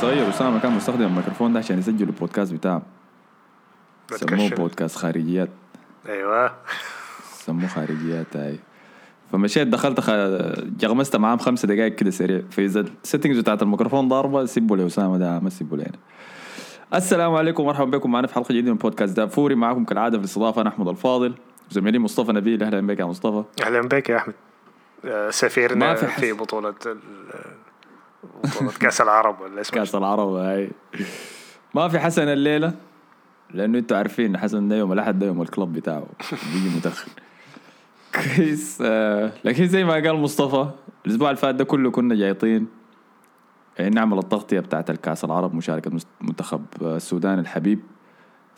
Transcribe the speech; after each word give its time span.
الصغير 0.00 0.28
اسامه 0.28 0.60
كان 0.60 0.72
مستخدم 0.72 1.04
الميكروفون 1.06 1.52
ده 1.52 1.58
عشان 1.58 1.78
يسجل 1.78 2.06
البودكاست 2.06 2.52
بتاعه. 2.52 2.82
سموه. 4.10 4.48
بودكاست 4.48 4.96
خارجيات. 4.96 5.48
أيوه. 6.08 6.52
سموه 7.32 7.66
خارجيات 7.66 8.36
هاي 8.36 8.58
فمشيت 9.32 9.68
دخلت 9.68 10.00
خ... 10.00 10.10
جغمست 10.78 11.16
معاهم 11.16 11.38
خمسة 11.38 11.68
دقائق 11.68 11.94
كده 11.94 12.10
سريع. 12.10 12.42
فاذا 12.50 12.80
ال 12.80 12.86
settings 12.86 13.38
بتاعت 13.38 13.62
الميكروفون 13.62 14.08
ضاربة 14.08 14.44
سيبوا 14.44 14.76
لاسامه 14.76 15.18
ده 15.18 15.38
ما 15.38 15.50
سيبوا 15.50 15.76
لنا 15.76 15.92
السلام 16.94 17.34
عليكم 17.34 17.62
ومرحبا 17.62 17.98
بكم. 17.98 18.12
معنا 18.12 18.26
في 18.26 18.34
حلقة 18.34 18.52
جديدة 18.52 18.70
من 18.70 18.78
بودكاست 18.78 19.16
دافوري 19.16 19.54
معكم 19.54 19.84
كالعادة 19.84 20.18
في 20.18 20.24
الاستضافة 20.24 20.60
أنا 20.60 20.70
أحمد 20.70 20.88
الفاضل. 20.88 21.34
زميلي 21.70 21.98
مصطفى 21.98 22.32
نبيل. 22.32 22.62
أهلا 22.62 22.86
بك 22.86 22.98
يا 23.00 23.04
مصطفى. 23.04 23.44
أهلا 23.62 23.80
بك 23.80 24.10
يا 24.10 24.16
أحمد. 24.16 24.34
آه، 25.04 25.30
سفيرنا 25.30 25.94
في 25.94 26.06
في, 26.06 26.20
في 26.20 26.32
بطولة 28.44 28.70
كأس 28.80 29.00
العرب 29.00 29.40
ولا 29.40 29.60
اسمه 29.60 29.78
كأس 29.78 29.94
العرب 29.94 30.28
هاي. 30.28 30.70
ما 31.74 31.88
في 31.88 31.98
حسن 31.98 32.28
الليلة 32.28 32.72
لأنه 33.54 33.78
أنتوا 33.78 33.96
عارفين 33.96 34.38
حسن 34.38 34.68
ده 34.68 34.76
يوم 34.76 34.92
الأحد 34.92 35.18
ده 35.18 35.26
يوم 35.26 35.42
الكلب 35.42 35.72
بتاعه 35.72 36.06
بيجي 36.52 36.76
متأخر. 36.76 37.08
كويس. 38.14 38.78
آه 38.86 39.32
لكن 39.44 39.66
زي 39.68 39.84
ما 39.84 39.92
قال 39.92 40.16
مصطفى 40.16 40.70
الأسبوع 41.06 41.30
اللي 41.30 41.40
فات 41.40 41.54
ده 41.54 41.64
كله 41.64 41.90
كنا 41.90 42.14
جايطين. 42.14 42.66
يعني 43.78 43.90
نعمل 43.94 44.18
التغطية 44.18 44.60
بتاعت 44.60 44.90
الكأس 44.90 45.24
العرب 45.24 45.54
مشاركة 45.54 45.90
مست- 45.90 46.06
منتخب 46.20 46.64
آه، 46.82 46.96
السودان 46.96 47.38
الحبيب. 47.38 47.80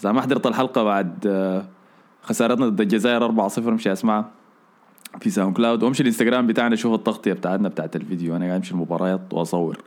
إذا 0.00 0.12
ما 0.12 0.20
حضرت 0.22 0.46
الحلقة 0.46 0.82
بعد 0.82 1.26
آه، 1.26 1.64
خسارتنا 2.22 2.68
ضد 2.68 2.80
الجزائر 2.80 3.48
4-0 3.48 3.58
امشي 3.58 3.92
اسمعها 3.92 4.30
في 5.20 5.30
SoundCloud. 5.30 5.82
وامشي 5.82 6.02
الانستغرام 6.02 6.46
بتاعنا 6.46 6.76
شوف 6.76 6.94
التغطية 6.94 7.32
بتاعتنا 7.32 7.68
بتاعت 7.68 7.96
الفيديو. 7.96 8.36
أنا 8.36 8.44
قاعد 8.44 8.56
أمشي 8.56 8.72
المباريات 8.72 9.20
وأصور. 9.32 9.78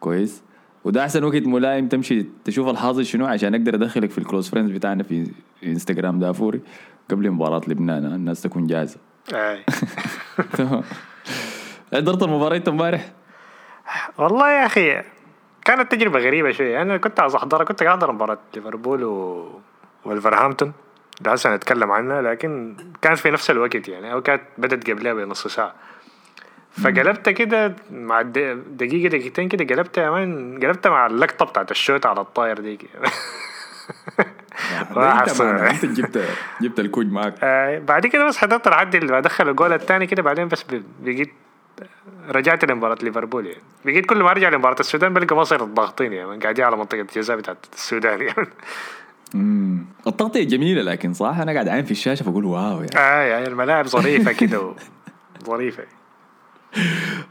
كويس؟ 0.00 0.42
وده 0.84 1.02
أحسن 1.02 1.24
وقت 1.24 1.46
ملائم 1.46 1.88
تمشي 1.88 2.26
تشوف 2.44 2.68
الحاصل 2.68 3.04
شنو 3.04 3.26
عشان 3.26 3.54
أقدر 3.54 3.74
أدخلك 3.74 4.10
في 4.10 4.18
ال 4.18 4.23
close 4.23 4.48
friends 4.48 4.72
بتاعنا 4.72 5.02
في 5.02 5.30
انستغرام 5.64 6.18
دافوري 6.18 6.60
قبل 7.10 7.30
مباراة 7.30 7.60
لبنان 7.68 8.04
الناس 8.04 8.42
تكون 8.42 8.66
جاهزة. 8.66 8.96
تمام 10.52 10.82
حضرت 11.94 12.22
المباراه 12.22 12.62
امبارح؟ 12.68 13.12
والله 14.18 14.52
يا 14.52 14.66
أخي 14.66 15.02
كانت 15.64 15.92
تجربة 15.92 16.18
غريبة 16.18 16.52
شوية. 16.52 16.82
أنا 16.82 16.96
كنت 16.96 17.20
عايز 17.20 17.34
احضرها 17.34 17.64
كنت 17.64 17.82
قاعد 17.82 17.98
أحضر 17.98 18.12
مباراة 18.12 18.38
ليفربول 18.54 19.04
و... 19.04 19.48
والفرهامبتون. 20.04 20.72
هسه 21.26 21.54
نتكلم 21.54 21.92
عنها 21.92 22.22
لكن 22.22 22.76
كانت 23.02 23.18
في 23.18 23.30
نفس 23.30 23.50
الوقت 23.50 23.88
يعني 23.88 24.12
أو 24.12 24.22
كانت 24.22 24.42
بدت 24.58 24.90
قبلها 24.90 25.14
بنص 25.14 25.46
ساعة. 25.46 25.74
فقلبت 26.72 27.28
كده 27.28 27.76
مع 27.90 28.22
دقيقة 28.22 29.08
دقيقتين 29.08 29.48
كده 29.48 29.74
قلبتها 29.74 30.10
من 30.10 30.60
قلبتها 30.60 30.90
مع 30.90 31.06
اللقطة 31.06 31.44
بتاعت 31.44 31.70
الشوت 31.70 32.06
على 32.06 32.20
الطاير 32.20 32.60
دي. 32.60 32.78
ده 34.94 35.70
أنت 35.70 35.84
جبت 35.84 36.24
جبت 36.60 36.80
الكوج 36.80 37.06
معك 37.06 37.34
آه 37.42 37.78
بعد 37.78 38.06
كده 38.06 38.26
بس 38.26 38.36
حضرت 38.36 38.66
العد 38.66 38.94
اللي 38.94 39.12
بدخل 39.12 39.48
الجول 39.48 39.72
الثاني 39.72 40.06
كده 40.06 40.22
بعدين 40.22 40.48
بس 40.48 40.64
بقيت 41.00 41.32
رجعت 42.28 42.64
لمباراة 42.64 42.98
ليفربول 43.02 43.46
يعني. 43.46 43.62
بقيت 43.84 44.06
كل 44.06 44.22
ما 44.22 44.30
أرجع 44.30 44.48
لمباراة 44.48 44.76
السودان 44.80 45.14
بلقى 45.14 45.36
مصر 45.36 45.62
الضاغطين 45.62 46.12
يعني 46.12 46.38
قاعدين 46.38 46.64
على 46.64 46.76
منطقة 46.76 47.00
الجزاء 47.00 47.36
بتاعت 47.36 47.56
السودان 47.74 48.22
يعني. 48.22 48.48
امم 49.34 49.84
التغطية 50.06 50.44
جميلة 50.44 50.82
لكن 50.82 51.12
صح 51.12 51.38
أنا 51.38 51.52
قاعد 51.52 51.68
عين 51.68 51.84
في 51.84 51.90
الشاشة 51.90 52.30
بقول 52.30 52.44
واو 52.44 52.76
يعني. 52.80 52.96
آه 52.96 53.22
يعني 53.22 53.46
الملاعب 53.48 53.86
ظريفة 53.86 54.32
كده 54.32 54.60
و- 54.60 54.74
ظريفة. 55.46 55.82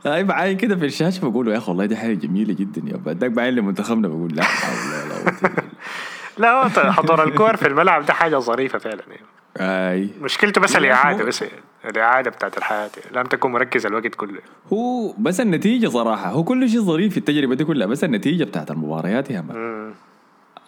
هاي 0.05 0.23
بعين 0.23 0.57
كده 0.57 0.75
في 0.75 0.85
الشاشة 0.85 1.29
بقول 1.29 1.47
يا 1.47 1.57
أخي 1.57 1.71
والله 1.71 1.85
دي 1.85 1.95
حاجة 1.95 2.13
جميلة 2.13 2.53
جدا 2.53 2.81
يا 2.91 2.97
بعدك 2.97 3.31
بعين 3.31 3.53
لمنتخبنا 3.55 4.07
بقول 4.07 4.33
لا. 4.35 4.43
لا 6.37 6.67
ط- 6.67 6.79
حضور 6.79 7.23
الكور 7.23 7.55
في 7.55 7.67
الملعب 7.67 8.05
ده 8.05 8.13
حاجة 8.13 8.37
ظريفة 8.37 8.79
فعلا 8.79 9.01
يعني. 9.07 9.25
أي. 9.57 10.09
مشكلته 10.21 10.61
بس 10.61 10.75
لا، 10.75 11.11
مو- 11.17 11.25
بس 11.25 11.43
الإعادة 11.85 12.29
بتاعت 12.31 12.57
الحياة. 12.57 12.89
يعني. 13.05 13.17
لم 13.17 13.23
تكن 13.23 13.51
مركز 13.51 13.85
الوقت 13.85 14.15
كله. 14.15 14.39
هو 14.73 15.13
بس 15.17 15.39
النتيجة 15.41 15.87
صراحة 15.87 16.29
هو 16.29 16.43
كل 16.43 16.69
شيء 16.69 16.79
ظريف 16.81 17.11
في 17.13 17.17
التجربة 17.17 17.55
دي 17.55 17.63
كلها 17.65 17.87
بس 17.87 18.03
النتيجة 18.03 18.43
بتاعت 18.43 18.71
المباريات 18.71 19.31
يا 19.31 19.41
مان. 19.41 19.93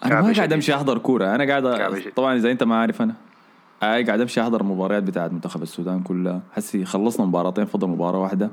أنا 0.06 0.22
ما 0.22 0.34
قاعد. 0.34 0.53
أمشي 0.53 0.75
أحضر 0.75 0.97
كورة. 0.97 1.36
أنا 1.36 1.44
قاعد. 1.47 2.02
طبعا 2.16 2.36
إذا 2.36 2.52
أنت 2.52 2.64
ما 2.64 2.75
عارف 2.75 3.02
أنا 3.02 3.14
أي 3.84 4.03
قاعد 4.03 4.22
أمشي 4.22 4.41
أحضر 4.41 4.62
المباريات 4.62 5.03
بتاعت 5.03 5.31
منتخب 5.31 5.64
السودان 5.64 6.00
كلها. 6.00 6.41
حسي 6.56 6.86
خلصنا 6.86 7.25
مباراتين 7.25 7.66
فضل 7.66 7.88
مباراة 7.88 8.19
واحدة. 8.19 8.50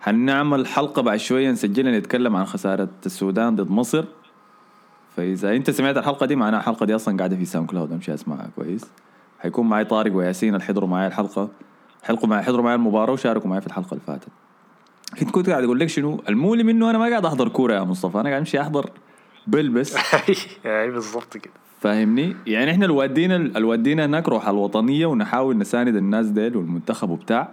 حنعمل 0.00 0.66
حلقة 0.66 1.02
بعد 1.02 1.18
شوية 1.18 1.50
نسجلها 1.50 1.98
نتكلم 1.98 2.36
عن 2.36 2.44
خسارة 2.44 2.88
السودان 3.06 3.56
ضد 3.56 3.70
مصر. 3.70 4.04
فإذا 5.16 5.56
أنت 5.56 5.70
سمعت 5.70 5.96
الحلقة 5.96 6.26
دي 6.26 6.36
معناها 6.36 6.60
الحلقة 6.60 6.86
دي 6.86 6.94
أصلا 6.94 7.16
قاعدة 7.16 7.36
في 7.36 7.44
SoundCloud. 7.44 7.92
أمشي 7.92 8.14
اسمعها 8.14 8.50
كويس. 8.56 8.84
حيكون 9.40 9.68
معي 9.68 9.84
طارق 9.84 10.14
وياسين 10.14 10.54
اللي 10.54 10.64
حضروا 10.64 10.88
معي 10.88 11.06
الحلقة. 11.06 11.48
حلقوا 12.02 12.28
معي 12.28 12.42
حضروا 12.42 12.64
معي 12.64 12.74
المباراة 12.74 13.12
وشاركوا 13.12 13.50
معي 13.50 13.60
في 13.60 13.66
الحلقة 13.66 13.90
اللي 13.92 14.04
فاتت. 14.06 14.28
كنت 15.20 15.30
كنت 15.30 15.50
قاعد 15.50 15.64
أقول 15.64 15.80
لك 15.80 15.88
شنو؟ 15.88 16.22
المهم 16.28 16.62
إنه 16.62 16.90
أنا 16.90 16.98
ما 16.98 17.08
قاعد 17.08 17.24
أحضر 17.24 17.48
كورة 17.48 17.74
يا 17.74 17.80
مصطفى. 17.80 18.20
أنا 18.20 18.28
قاعد 18.28 18.38
أمشي 18.38 18.60
أحضر 18.60 18.90
بلبس 19.48 19.96
أي 20.66 20.90
بالضبط 20.90 21.36
كده 21.36 21.52
فاهمني؟ 21.80 22.36
يعني 22.46 22.70
إحنا 22.70 22.84
الوادينا 22.86 23.36
الوادينا 23.36 24.04
هناك 24.06 24.28
روح 24.28 24.48
الوطنية 24.48 25.06
ونحاول 25.06 25.58
نساند 25.58 25.96
الناس 25.96 26.26
ديل 26.26 26.56
والمنتخب 26.56 27.10
وبتاع 27.10 27.48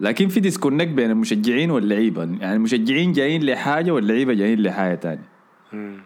لكن 0.00 0.28
في 0.28 0.40
disconnect 0.40 0.88
بين 0.90 1.10
المشجعين 1.10 1.70
واللعيبة 1.70 2.22
يعني 2.22 2.56
المشجعين 2.56 3.12
جايين 3.12 3.42
لحاجة 3.46 3.90
واللعيبة 3.90 4.32
جايين 4.34 4.62
لحاجة 4.62 4.94
تانية 4.94 5.28
مم. 5.72 6.00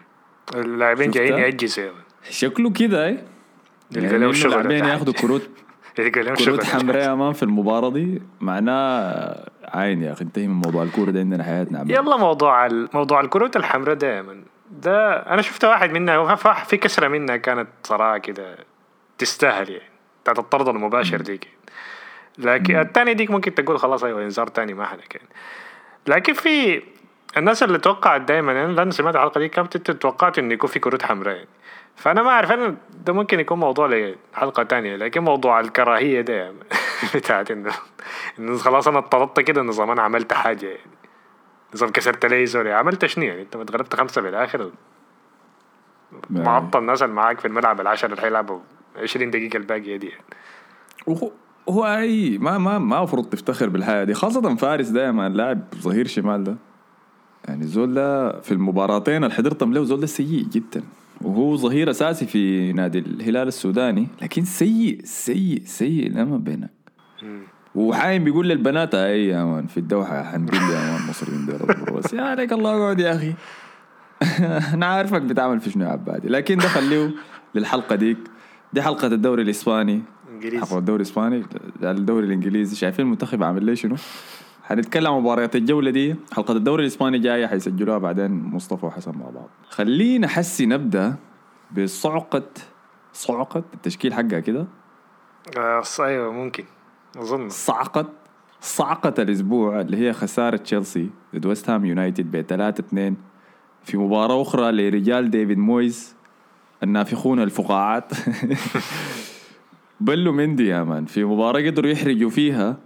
اللاعبين؟ 0.55 1.11
جايين 1.11 1.33
يعجزوا. 1.33 1.83
شكله 2.29 2.69
كده 2.71 3.05
اي 3.05 3.11
يلقى 3.11 4.05
يعني 4.05 4.17
لهم 4.17 4.23
إنه 4.23 4.31
شغل 4.31 4.53
اللاعبين 4.53 4.85
ياخذوا. 4.85 5.13
كروت 5.13 5.49
يلقى 5.99 6.21
لهم 6.23 6.35
كروت 6.35 6.63
حمراء 6.63 7.13
أمام 7.13 7.33
في 7.33 7.43
المباراة 7.43 7.89
دي 7.89 8.21
معناه 8.41 9.49
عين 9.65 10.01
يا 10.03 10.11
أخي 10.11 10.23
انتهي 10.23 10.47
من 10.47 10.53
موضوع 10.65 10.83
الكورة 10.83 11.11
ده 11.11 11.19
عندنا 11.19 11.43
حياتنا 11.43 11.79
عم. 11.79 11.89
يلا 11.91 12.17
موضوع 12.17 12.65
ال- 12.65 12.89
موضوع 12.93 13.21
الكروت 13.21 13.55
الحمراء 13.55 13.95
دائما 13.95 14.43
ده 14.71 15.13
أنا 15.13 15.41
شفت 15.41 15.65
واحد 15.65 15.91
منها 15.91 16.35
في 16.35 16.77
كسرة 16.77 17.07
منها 17.07 17.37
كانت 17.37 17.67
صراحة 17.83 18.17
كده 18.17 18.57
تستاهل 19.17 19.69
يعني 19.69 19.89
بتاعت 20.23 20.39
الطرد 20.39 20.67
المباشر 20.67 21.21
ديك. 21.21 21.47
لكن 22.37 22.79
الثانية 22.79 23.13
ديك 23.13 23.31
ممكن 23.31 23.55
تقول 23.55 23.79
خلاص 23.79 24.03
أيوه 24.03 24.21
انذار 24.21 24.47
تاني 24.47 24.73
ما 24.73 24.85
حدا 24.85 25.01
كان 25.09 25.21
لكن 26.07 26.33
في 26.33 26.83
الناس 27.37 27.63
اللي 27.63 27.77
توقعت 27.77 28.21
دائما 28.21 28.51
أنا 28.51 28.71
لأن 28.71 28.91
سمعت 28.91 29.15
الحلقة 29.15 29.39
دي 29.39 29.49
كانت 29.49 29.91
توقعت 29.91 30.39
إنه 30.39 30.53
يكون 30.53 30.69
في 30.69 30.79
كروت 30.79 31.03
حمراء 31.03 31.35
يعني. 31.35 31.47
فأنا 31.95 32.23
ما 32.23 32.29
أعرف 32.29 32.51
أنا 32.51 32.75
ده 33.05 33.13
ممكن 33.13 33.39
يكون 33.39 33.59
موضوع 33.59 33.87
لحلقة 33.87 34.63
تانية 34.63 34.95
لكن 34.95 35.21
موضوع 35.21 35.59
الكراهية 35.59 36.21
ده 36.21 36.53
بتاعت 37.15 37.51
انه 37.51 37.73
إنه 38.39 38.57
خلاص 38.57 38.87
أنا 38.87 38.97
اضطربت 38.97 39.39
كده 39.39 39.61
نظام 39.61 39.91
أنا 39.91 40.01
عملت 40.01 40.33
حاجة 40.33 40.65
يعني. 40.65 40.96
نظام 41.73 41.89
كسرت 41.89 42.25
لي 42.25 42.45
زول 42.45 42.67
عملت 42.67 43.05
شنو 43.05 43.25
يعني؟ 43.25 43.41
انت 43.41 43.55
ما 43.55 43.63
اتغلبت 43.63 43.95
خمسة 43.95 44.21
بالآخر 44.21 44.71
معطل 46.29 46.79
الناس 46.79 47.03
اللي 47.03 47.15
معاك 47.15 47.39
في 47.39 47.47
الملعب 47.47 47.81
العشرة 47.81 48.09
اللي 48.09 48.21
حيلعبوا. 48.21 48.59
20 48.97 49.31
دقيقة 49.31 49.57
الباقيه 49.57 49.97
دي 49.97 50.07
يعني. 50.07 50.23
وهو 51.07 51.31
هو 51.69 51.85
اي 51.85 52.37
ما 52.37 52.57
ما 52.57 52.79
ما 52.79 52.97
المفروض 52.97 53.29
تفتخر 53.29 53.69
بالحياة 53.69 54.03
دي. 54.03 54.13
خاصة 54.13 54.55
فارس 54.55 54.87
دائما 54.87 55.29
لاعب 55.29 55.59
ظهير 55.75 56.07
شمال 56.07 56.43
ده. 56.43 56.55
يعني 57.47 57.67
زول 57.67 57.93
ده 57.93 58.41
في 58.41 58.51
المباراتين 58.51 59.23
اللي 59.23 59.35
حضرتهم 59.35 59.73
له 59.73 59.83
زول 59.83 59.99
ده 59.99 60.07
سيء 60.07 60.43
جدا. 60.43 60.83
وهو 61.21 61.55
ظهير 61.55 61.89
أساسي 61.89 62.25
في 62.25 62.73
نادي 62.73 62.99
الهلال 62.99 63.47
السوداني. 63.47 64.07
لكن 64.21 64.45
سيء 64.45 65.01
سيء 65.03 65.61
سيء 65.65 66.11
لما 66.11 66.37
بينك. 66.37 66.71
وحايم 67.77 68.23
بيقول 68.23 68.49
للبنات 68.49 68.95
اي 68.95 69.27
يا 69.27 69.43
مان 69.43 69.67
في 69.67 69.77
الدوحة 69.77 70.23
حنقول 70.23 70.61
يا 70.61 70.91
مان 70.91 71.01
المصريين 71.03 71.45
دول. 71.45 71.95
بس 71.95 72.13
يا 72.13 72.21
عليك 72.21 72.53
الله 72.53 72.77
اقعد 72.77 72.99
يا 72.99 73.15
أخي. 73.15 73.33
أنا 74.73 74.85
عارفك 74.85 75.21
بتعمل 75.21 75.59
في 75.59 75.69
شنو 75.69 75.85
يا 75.85 75.89
عبادي 75.89 76.27
لكن 76.27 76.57
ده 76.57 76.67
خليه 76.67 77.11
للحلقة 77.55 77.95
ديك 77.95 78.17
دي 78.73 78.81
حلقة 78.81 79.07
الدوري 79.07 79.43
الإسباني. 79.43 80.01
إنجليزي. 80.29 80.65
حلقة 80.65 80.77
الدوري 80.77 81.01
الإسباني 81.01 81.45
الدوري 81.83 82.25
الإنجليزي. 82.25 82.75
شايفين 82.75 83.05
المنتخب 83.05 83.43
عامل 83.43 83.65
ليه 83.65 83.73
شنو؟ 83.73 83.95
حنتكلم 84.63 85.13
عن 85.13 85.19
مباريات 85.21 85.55
الجولة 85.55 85.91
دي. 85.91 86.15
حلقة 86.33 86.51
الدوري 86.51 86.83
الإسباني 86.83 87.19
جاية 87.19 87.47
حيسجلوها 87.47 87.97
بعدين 87.97 88.31
مصطفى 88.31 88.85
وحسن 88.85 89.11
مع 89.11 89.29
بعض. 89.29 89.49
خلينا 89.69 90.27
حسي 90.27 90.65
نبدأ 90.65 91.15
بصعقة 91.77 92.49
صعقة 93.13 93.63
التشكيل 93.73 94.13
حقها 94.13 94.39
كده. 94.39 94.67
آه 95.57 95.83
أيوه 95.99 96.31
ممكن. 96.31 96.63
أظن. 97.17 97.49
صعقة 97.49 98.05
صعقة 98.61 99.13
الأسبوع 99.23 99.81
اللي 99.81 99.97
هي 99.97 100.13
خسارة 100.13 100.57
تشيلسي 100.57 101.09
ضد 101.35 101.45
ويست 101.45 101.69
هام 101.69 101.85
يونايتد 101.85 102.31
ب 102.31 102.41
3 102.41 102.81
2 102.81 103.15
في 103.83 103.97
مباراة 103.97 104.41
أخرى 104.41 104.71
لرجال 104.71 105.29
ديفيد 105.29 105.57
مويز 105.57 106.15
النافخون 106.83 107.39
الفقاعات. 107.39 108.11
poor 109.99 110.31
Mendy 110.31 110.67
يا 110.67 110.83
man 110.83 111.05
في 111.05 111.23
مباراة 111.23 111.61
قدروا 111.61 111.91
يحرجوا 111.91 112.29
فيها 112.29 112.77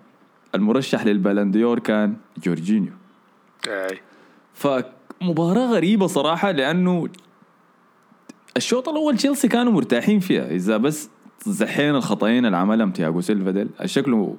المرشح 0.56 1.06
لل 1.06 1.18
Ballon 1.18 1.55
d'Or 1.55 1.80
كان 1.80 2.16
جورجينيو. 2.38 2.94
أي. 3.68 4.00
ف 4.54 4.68
مباراة 5.22 5.66
غريبة 5.66 6.08
صراحة 6.08 6.52
لأنه 6.52 7.08
الشوط 8.58 8.90
الأول 8.90 9.18
تشيلسي 9.18 9.48
كانوا 9.48 9.72
مرتاحين 9.72 10.20
فيها 10.20 10.52
إذا 10.52 10.78
بس 10.78 11.10
زحين 11.46 11.96
الخطأين 11.96 12.46
اللي 12.46 12.58
عملهم 12.58 12.92
تياجو 12.92 13.22
سيلفا 13.22 13.52
ديل. 13.52 13.70
شكله 13.86 14.36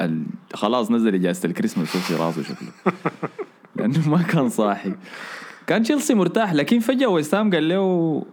ال... 0.00 0.24
خلاص 0.54 0.90
نزل 0.90 1.14
إجازة 1.14 1.46
الكريسماس 1.48 1.96
في 1.96 2.14
راسه 2.14 2.42
شكله. 2.42 2.92
لأنه 3.76 4.08
ما 4.08 4.22
كان 4.22 4.48
صاحي. 4.48 4.94
كان 5.66 5.82
تشيلسي 5.82 6.14
مرتاح 6.14 6.52
لكن 6.52 6.78
فجأة 6.80 7.06
ويست 7.06 7.50
هام 7.54 7.68
قالوا 7.68 8.24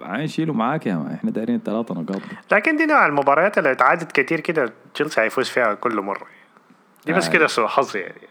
عين 0.00 0.26
شيلوا 0.26 0.54
معاك 0.54 0.86
يا 0.86 0.94
ما 0.94 1.14
إحنا 1.14 1.30
دايرين 1.30 1.60
ثلاثة 1.64 1.94
نقاط. 1.94 2.20
لكن 2.52 2.76
دي 2.76 2.86
نوع 2.86 3.06
المباريات 3.06 3.58
اللي 3.58 3.72
اتعادت 3.72 4.12
كتير 4.20 4.40
كده 4.40 4.72
تشيلسي 4.94 5.20
هيفوز 5.20 5.48
فيها 5.48 5.74
كل 5.74 6.00
مرة. 6.00 6.26
دي 7.06 7.12
بس 7.12 7.26
آه. 7.26 7.32
كده 7.32 7.46
سوء 7.46 7.66
حظ 7.66 7.96
يعني. 7.96 8.28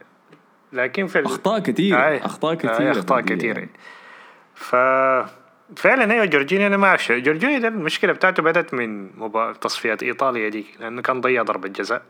لكن 0.73 1.07
في 1.07 1.19
ال- 1.19 1.25
أخطاء 1.25 1.59
كتير 1.59 2.07
آي. 2.07 2.17
أخطاء 2.25 2.51
آي، 2.51 2.57
كتير. 2.57 2.91
أخطاء 2.91 3.21
كتير. 3.21 3.69
ف 4.55 4.75
فعلا 5.75 6.13
أيوه 6.13 6.25
جورجينيو 6.25 6.67
أنا 6.67 6.77
ما 6.77 6.87
أعرف. 6.87 7.11
جورجينيو 7.11 7.59
ده 7.59 7.67
المشكلة 7.67 8.13
بتاعته 8.13 8.43
بدأت 8.43 8.73
من 8.73 9.19
مبا... 9.19 9.53
تصفيات 9.53 10.03
إيطاليا 10.03 10.49
دي 10.49 10.65
لأنه 10.79 11.01
كان 11.01 11.21
ضيع 11.21 11.43
ضربة 11.43 11.67
جزاء 11.67 12.01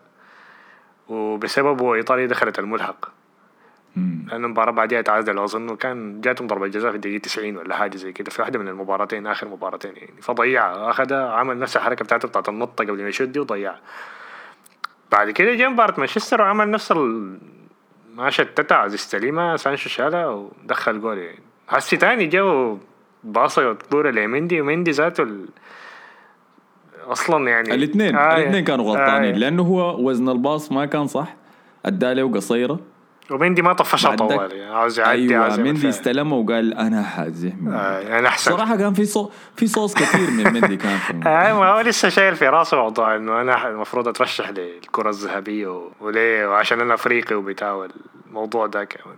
وبسببه 1.07 1.95
إيطاليا 1.95 2.25
دخلت 2.25 2.59
الملحق. 2.59 3.09
لأنه 3.95 4.45
المباراة 4.45 4.71
بعدها 4.71 5.01
تعادلوا 5.01 5.44
أظن 5.44 5.69
وكان 5.69 6.21
جاتهم 6.21 6.48
ضربة 6.48 6.68
جزاء 6.68 6.92
في 6.92 6.95
الدقيقة 6.95 7.21
90 7.21 7.57
ولا 7.57 7.75
حاجة 7.75 7.98
زي 7.98 8.12
كده 8.12 8.31
في 8.31 8.42
واحدة 8.42 8.59
من 8.59 8.68
المباراتين 8.68 9.27
آخر 9.27 9.48
مباراتين 9.48 9.95
يعني. 9.95 10.21
فضيعها 10.21 10.89
أخذها 10.89 11.30
عمل 11.31 11.59
نفس 11.59 11.77
الحركة 11.77 12.06
بتاعته 12.06 12.27
بتاعت 12.27 12.50
النطة 12.50 12.83
قبل 12.83 13.01
ما 13.01 13.09
يشد 13.09 13.38
وضيعها 13.38 13.80
بعد 15.12 15.31
كده 15.31 15.54
جاء 15.54 15.69
مباراة 15.69 15.94
مانشستر 15.98 16.42
وعمل 16.42 16.71
نفس 16.71 16.92
ال 16.92 17.38
ما 18.15 18.30
شتتها 18.30 18.77
عايز 18.77 18.94
يستلمها 18.94 19.57
سانشو 19.57 19.89
شالها 19.89 20.27
ودخل 20.27 21.01
جول 21.01 21.18
يعني. 21.18 21.39
هسي 21.69 21.98
تاني 21.98 22.25
جو 22.27 22.77
باصة 23.24 23.74
كورة 23.74 24.12
لمندي 24.12 24.62
ومندي 24.62 24.92
ذاته 24.92 25.24
ال... 25.24 25.46
أصلا 27.08 27.50
يعني 27.50 27.74
الاثنين 27.74 28.16
آه 28.16 28.38
الاثنين 28.38 28.64
كانوا 28.64 28.86
غلطانين 28.86 29.34
آه. 29.34 29.38
لأنه 29.38 29.64
هو 29.64 30.10
وزن 30.10 30.30
الباص 30.30 30.72
ما 30.72 30.86
كان 30.86 31.08
صح 31.08 31.36
ادى 31.86 32.14
له 32.14 32.31
قصيرة. 32.31 32.80
ومندي 33.31 33.62
ما 33.62 33.74
طفشها 33.74 34.16
طوال 34.16 34.52
يعني 34.52 34.75
عاوز 34.75 35.00
يعدي 35.00 35.12
أيوه 35.12 35.44
عاوز 35.44 35.58
يعمل 35.58 35.74
مندي. 35.74 35.90
استلمه 35.90 36.36
وقال 36.36 36.74
أنا 36.74 37.04
حازحمه 37.04 37.75
آه 37.75 38.19
أنا 38.19 38.28
أحسن. 38.28 38.52
صراحة 38.52 38.75
كان 38.75 38.94
في 38.94 39.06
صو... 39.06 39.30
في 39.56 39.68
صوص 39.68 39.94
كثير 39.94 40.30
من 40.31 40.54
مندي 40.54 40.78
كان 40.78 40.98
في. 40.98 41.14
آه 41.30 41.54
ما 41.60 41.69
هو 41.72 41.80
لسه 41.80 42.10
شايل 42.10 42.36
في 42.36 42.48
راسه 42.48 42.78
موضوع 42.78 43.16
إنه 43.16 43.42
أنا 43.42 43.68
المفروض 43.68 44.08
أترشح 44.08 44.50
للكرة 44.50 45.10
الذهبية 45.10 45.68
و... 45.68 45.92
وليه؟ 46.02 46.48
وعشان 46.48 46.81
أنا 46.81 46.94
أفريقي 46.94 47.36
وبتاع 47.36 47.88
الموضوع 48.28 48.66
ده 48.68 48.84
كمان. 48.84 49.18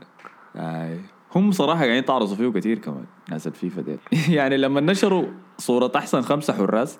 آي. 0.56 1.00
هم 1.36 1.52
صراحة 1.52 1.80
قاعدين 1.80 1.96
يتعرضوا 1.96 2.36
فيه 2.36 2.48
كثير 2.48 2.78
كمان 2.78 3.06
ناس 3.30 3.48
الفيفا 3.48 3.82
ديل. 3.82 4.00
يعني 4.38 4.58
لما 4.58 4.82
نشروا 4.82 5.26
صورة 5.58 5.92
أحسن 5.96 6.22
خمسة 6.22 6.54
حراس 6.54 7.00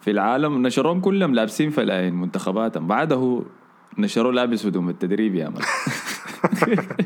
في 0.00 0.10
العالم 0.10 0.66
نشروهم 0.66 1.00
كلهم 1.00 1.34
لابسين 1.34 1.70
فنايل 1.70 2.14
منتخباتهم. 2.14 2.86
بعده 2.86 3.42
نشروه 3.98 4.32
لابس 4.32 4.66
هدوم 4.66 4.88
التدريب 4.88 5.34
يا 5.34 5.48
man 5.48 5.62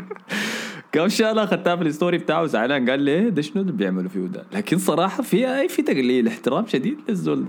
كم 0.92 1.08
شغله 1.08 1.44
اخذتها 1.44 1.76
في 1.76 1.82
ال 1.82 1.88
story 1.88 2.18
بتاعه 2.18 2.46
زعلان 2.46 2.90
قال 2.90 3.00
لي 3.00 3.10
إيه 3.10 3.28
ده 3.28 3.42
شنو 3.42 3.62
اللي 3.62 3.72
بيعملوا 3.72 4.08
فيه 4.08 4.20
ده؟ 4.20 4.44
لكن 4.52 4.78
صراحة 4.78 5.22
في 5.22 5.58
أي 5.60 5.68
في 5.68 5.82
تقليل 5.82 6.28
احترام 6.28 6.66
شديد 6.66 7.00
للزول. 7.08 7.46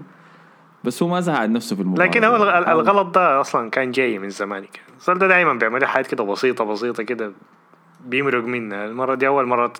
بس 0.83 1.03
هو 1.03 1.09
ما 1.09 1.19
زعل 1.19 1.51
نفسه 1.51 1.75
في 1.75 1.81
المباراة. 1.81 2.07
لكن 2.07 2.23
هو. 2.23 2.35
الغلط 2.67 3.15
ده 3.15 3.41
أصلا 3.41 3.69
كان 3.69 3.91
جاي 3.91 4.19
من 4.19 4.29
زمان. 4.29 4.63
كان 4.63 4.83
الزول 4.99 5.19
ده 5.19 5.27
دايما 5.27 5.53
بيعمل 5.53 5.85
حاجات 5.85 6.07
كده 6.07 6.23
بسيطة 6.23 6.63
بسيطة 6.63 7.03
كده. 7.03 7.31
بيمرق 8.05 8.43
منها 8.43 8.85
المرة 8.85 9.15
دي 9.15 9.27
أول 9.27 9.45
مرة 9.47 9.73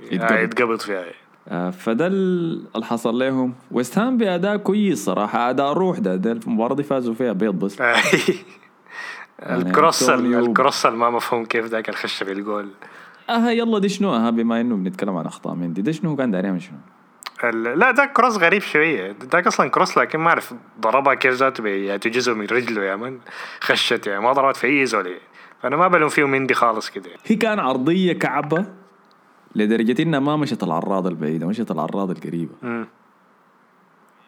يتقبض. 0.00 0.32
آه، 0.32 0.38
يتقبض 0.38 0.80
فيها. 0.80 1.04
آه، 1.48 1.70
فده 1.70 2.06
ال- 2.06 2.66
اللي 2.74 2.86
حصل 2.86 3.18
لهم. 3.18 3.54
ويست 3.70 3.98
هام 3.98 4.16
بأداء 4.16 4.56
كويس 4.56 5.04
صراحة. 5.04 5.50
أداء 5.50 5.72
روح 5.72 5.98
ده, 5.98 6.16
ده 6.16 6.32
المباراة 6.32 6.74
دي 6.74 6.82
فازوا 6.82 7.14
فيها 7.14 7.32
بيض 7.32 7.54
بس. 7.54 7.80
الكروس 9.42 10.10
ال- 10.10 10.16
أنطونيو- 10.16 10.48
الكروس 10.48 10.86
ما 10.86 11.10
مفهوم 11.10 11.44
كيف 11.44 11.64
ذاك 11.66 11.88
الخش 11.88 12.22
في 12.22 12.32
الجول 12.32 12.68
آه 13.30 13.50
يلا 13.50 13.78
دي 13.78 13.88
شنو؟ 13.88 14.14
آه 14.14 14.30
بما 14.30 14.60
إنه 14.60 14.76
بنتكلم 14.76 15.16
عن 15.16 15.26
أخطاء 15.26 15.54
مندي 15.54 15.82
ده 15.82 15.92
شنو 15.92 16.16
كان 16.16 16.30
داير 16.30 16.44
يعمل 16.44 16.62
شنو؟ 16.62 16.76
لا 17.74 17.92
ذاك 17.92 18.12
كروس 18.12 18.36
غريب 18.36 18.62
شوية. 18.62 19.16
ذاك 19.32 19.46
أصلا 19.46 19.68
كروس 19.70 19.98
لكن 19.98 20.18
ما 20.18 20.28
أعرف 20.28 20.54
ضربها 20.80 21.14
كيف 21.14 21.34
ذاته 21.34 21.62
بياتي 21.62 22.08
جزء 22.08 22.34
من 22.34 22.46
رجله 22.46 22.82
يا 22.82 22.96
من 22.96 23.18
خشت 23.60 24.06
يعني 24.06 24.20
ما 24.24 24.32
ضربت 24.32 24.56
في 24.56 24.66
أي 24.66 24.86
زول. 24.86 25.14
فأنا 25.62 25.76
ما 25.76 25.88
بلوم 25.88 26.08
فيه 26.08 26.24
مندي 26.24 26.54
خالص 26.54 26.90
كده. 26.90 27.10
هي 27.26 27.36
كان 27.36 27.58
عرضية 27.58 28.12
كعبة 28.12 28.66
لدرجة 29.54 30.02
إنها 30.02 30.20
ما 30.20 30.36
مشت 30.36 30.62
العراضه 30.62 31.08
البعيدة 31.08 31.46
مشت 31.46 31.70
العراضه 31.70 32.12
القريبة. 32.12 32.86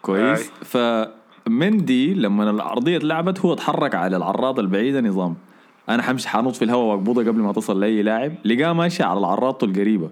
كويس. 0.03 0.51
فمندي 0.51 2.15
لما 2.15 2.51
العرضية 2.51 2.97
اتلعبت 2.97 3.41
هو 3.41 3.53
اتحرك 3.53 3.95
على 3.95 4.17
العراضه 4.17 4.63
البعيدة 4.63 5.01
نظام. 5.01 5.37
أنا 5.89 6.03
حمشي 6.03 6.29
حنط 6.29 6.57
في 6.57 6.65
الهواء 6.65 6.87
واقبضها 6.87 7.25
قبل 7.25 7.41
ما 7.41 7.53
تصل 7.53 7.81
لأي 7.81 8.03
لاعب 8.03 8.33
لقاه 8.45 8.73
ماشي 8.73 9.03
على 9.03 9.19
العراضه 9.19 9.67
القريبه. 9.67 10.11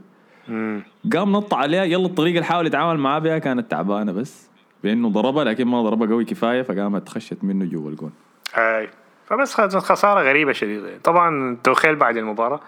قام 1.12 1.32
نط 1.32 1.54
عليها 1.54 1.84
يلا 1.84 2.06
الطريقة 2.06 2.34
اللي 2.34 2.44
حاول 2.44 2.66
يتعامل 2.66 3.00
معاه 3.00 3.18
بها 3.18 3.38
كانت 3.38 3.70
تعبانة 3.70 4.12
بس 4.12 4.48
بأنه 4.84 5.08
ضربها 5.08 5.44
لكن 5.44 5.64
ما 5.64 5.82
ضربها 5.82 6.08
قوي 6.08 6.24
كفاية 6.24 6.62
فقامت 6.62 7.08
خشت 7.08 7.38
منه 7.44 7.64
جوا 7.64 7.90
الجون. 7.90 8.12
هاي 8.54 8.88
فبس 9.30 9.54
خسارة 9.60 10.20
غريبة 10.20 10.52
شديدة. 10.52 10.98
طبعا 11.04 11.56
توخيل 11.64 11.96
بعد 11.96 12.16
المباراة. 12.16 12.60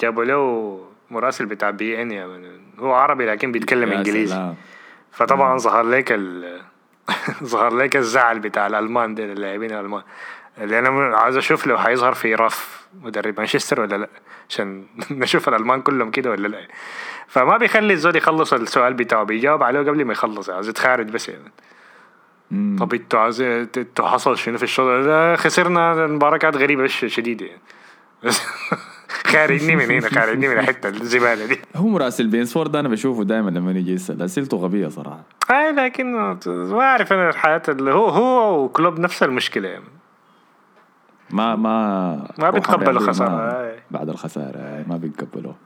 جابوا 0.00 0.24
له 0.24 0.80
مراسل 1.10 1.46
بتاع 1.46 1.70
بي 1.70 2.02
إن 2.02 2.28
من. 2.28 2.60
هو 2.78 2.92
عربي 2.94 3.26
لكن 3.26 3.52
بيتكلم 3.52 3.92
إنجليزي. 3.92 4.34
سلام. 4.34 4.54
فطبعا 5.12 5.58
ظهر 5.58 5.82
لك 5.82 6.12
ال 6.12 6.60
ظهر 7.44 7.74
لك 7.74 7.96
الزعل 7.96 8.38
بتاع 8.38 8.66
الألمان 8.66 9.14
دي 9.14 9.24
اللاعبين 9.24 9.70
الألمان. 9.70 10.02
اللي 10.58 10.78
أنا 10.78 11.16
عايز 11.16 11.36
أشوف 11.36 11.66
لو 11.66 11.78
حيظهر 11.78 12.14
في 12.14 12.34
رف 12.34 12.86
مدرب 13.02 13.34
مانشستر 13.38 13.80
ولا 13.80 13.96
لأ. 13.96 14.08
عشان 14.48 14.86
نشوف 15.10 15.48
الألمان 15.48 15.82
كلهم 15.82 16.10
كده 16.10 16.30
ولا 16.30 16.48
لأ. 16.48 16.60
فما 17.28 17.56
بيخلي 17.56 17.92
الزول 17.92 18.16
يخلص 18.16 18.52
السؤال 18.52 18.94
بتاعه 18.94 19.24
بيجاوب 19.24 19.62
عليه 19.62 19.80
قبل 19.80 20.04
ما 20.04 20.12
يخلص. 20.12 20.50
عايز 20.50 20.68
يتخارج 20.68 21.06
بس 21.10 21.28
يعني 21.28 21.42
مم. 21.42 21.50
طب 22.78 22.94
أنتوا 22.94 23.20
عايز 23.20 23.40
أنتوا 23.40 24.08
حصل 24.08 24.38
شنو 24.38 24.56
في 24.58 24.62
الشوط 24.62 25.04
ده 25.04 25.36
خسرنا 25.36 26.04
المباراة 26.04 26.36
كانت 26.36 26.56
غريبة 26.56 26.86
ش- 26.86 27.04
شديدة. 27.04 27.46
يعني 27.46 27.60
خارجني 29.32 29.76
من 29.76 29.90
هنا 29.90 30.08
خارجني 30.08 30.48
من 30.48 30.58
الحتة 30.58 30.88
الزبالة 30.88 31.46
دي. 31.46 31.58
هو 31.76 31.88
مراسل 31.88 32.26
بينسفورد 32.26 32.76
أنا 32.76 32.88
بشوفه 32.88 33.24
دائما 33.24 33.50
لما 33.50 33.70
يجي 33.70 33.92
يسأل. 33.92 34.22
أسئلته 34.22 34.56
غبية 34.56 34.88
صراحة. 34.88 35.20
اي 35.50 35.72
لكن 35.72 36.12
ما 36.12 36.38
أعرف 36.80 37.12
أنا 37.12 37.28
الحياة 37.28 37.62
اللي 37.68 37.90
هو 37.92 38.08
هو 38.08 38.64
وكلوب 38.64 38.98
نفس 39.00 39.22
المشكلة. 39.22 39.68
يعني 39.68 39.84
ما 41.30 41.56
ما 41.56 42.28
ما 42.38 42.50
بيتقبلوا 42.50 43.12
ما- 43.12 43.66
أي. 43.70 43.76
بعد 43.90 44.08
الخسارة 44.08 44.56
أي، 44.58 44.84
ما 44.88 44.96
بيتقبلوها 44.96 45.56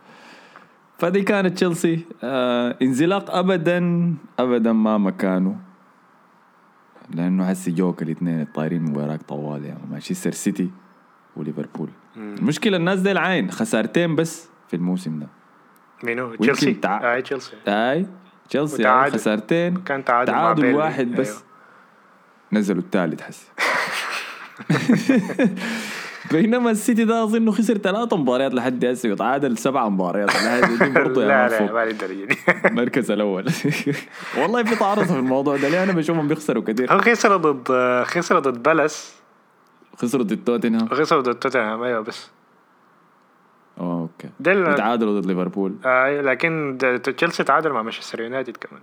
فدي 0.98 1.22
كانت 1.22 1.54
تشيلسي. 1.56 2.04
آه 2.24 2.76
انزلاق 2.82 3.30
ابدا 3.36 4.14
ابدا 4.38 4.72
ما 4.72 4.98
مكانه. 4.98 5.56
لأنه 7.14 7.44
هسي 7.44 7.70
جوك 7.70 8.02
الاثنين 8.02 8.40
الطايرين 8.40 8.82
من 8.82 8.96
وراك 8.96 9.22
طوال 9.22 9.64
يعني. 9.64 9.80
مانشستر 9.90 10.30
سيتي 10.32 10.70
وليفربول. 11.36 11.88
المشكلة 12.16 12.76
الناس 12.76 13.00
دي 13.00 13.12
العين 13.12 13.50
خسارتين 13.50 14.16
بس 14.16 14.48
في 14.68 14.76
الموسم 14.76 15.18
ده. 15.18 15.26
مينو؟ 16.04 16.34
تشيلسي. 16.34 16.74
تع- 16.74 17.14
أي 17.14 17.22
تشيلسي. 17.22 17.52
أي؟ 17.68 18.06
تشيلسي. 18.48 19.10
خسارتين. 19.10 19.76
كان 19.76 20.04
تعادل 20.04 20.32
تعادل. 20.32 20.74
واحد 20.74 21.06
بس. 21.12 21.28
أيوه. 21.28 21.42
نزلوا 22.52 22.82
الثالث 22.82 23.20
حسي 23.22 23.46
بينما 26.30 26.70
السيتي 26.70 27.04
ده 27.04 27.22
أظن 27.22 27.50
خسر 27.50 27.78
ثلاث 27.78 28.12
مباريات 28.12 28.54
لحد 28.54 28.84
هسه 28.84 29.10
وتعادل 29.12 29.58
سبع 29.58 29.88
مباريات. 29.88 30.30
دي 30.82 30.90
برضه 30.90 31.24
لا 31.26 31.48
لا 31.48 31.72
ما 31.72 31.90
دي 31.90 32.28
المركز 32.64 33.10
الأول. 33.16 33.44
والله 34.38 34.62
في 34.64 34.76
تعارض 34.76 35.04
في 35.04 35.16
الموضوع 35.16 35.56
ده. 35.56 35.68
ليه 35.68 35.82
أنا 35.82 35.92
بشوفهم 35.92 36.28
بيخسروا 36.28 36.62
كثير. 36.62 36.92
هو 36.92 36.98
خسر 37.00 37.36
ضد 37.36 37.72
خسر 38.04 38.38
ضد 38.38 38.62
بالاس. 38.62 39.16
خسروا 39.96 40.24
ضد 40.24 40.44
توتنهام. 40.44 40.84
وخسر 40.92 41.20
ضد 41.20 41.34
توتنهام 41.34 41.82
أيوه 41.82 42.00
بس. 42.00 42.30
okay. 43.80 44.28
ده 44.40 44.52
ال- 44.52 44.68
وتعادلوا 44.72 45.20
ضد 45.20 45.26
ليفربول. 45.26 45.74
اي 45.84 46.22
لكن 46.22 46.78
تشيلسي 47.16 47.44
تعادل 47.44 47.70
مع 47.70 47.82
مانشستر 47.82 48.20
يونايتد 48.20 48.56
كمان. 48.56 48.82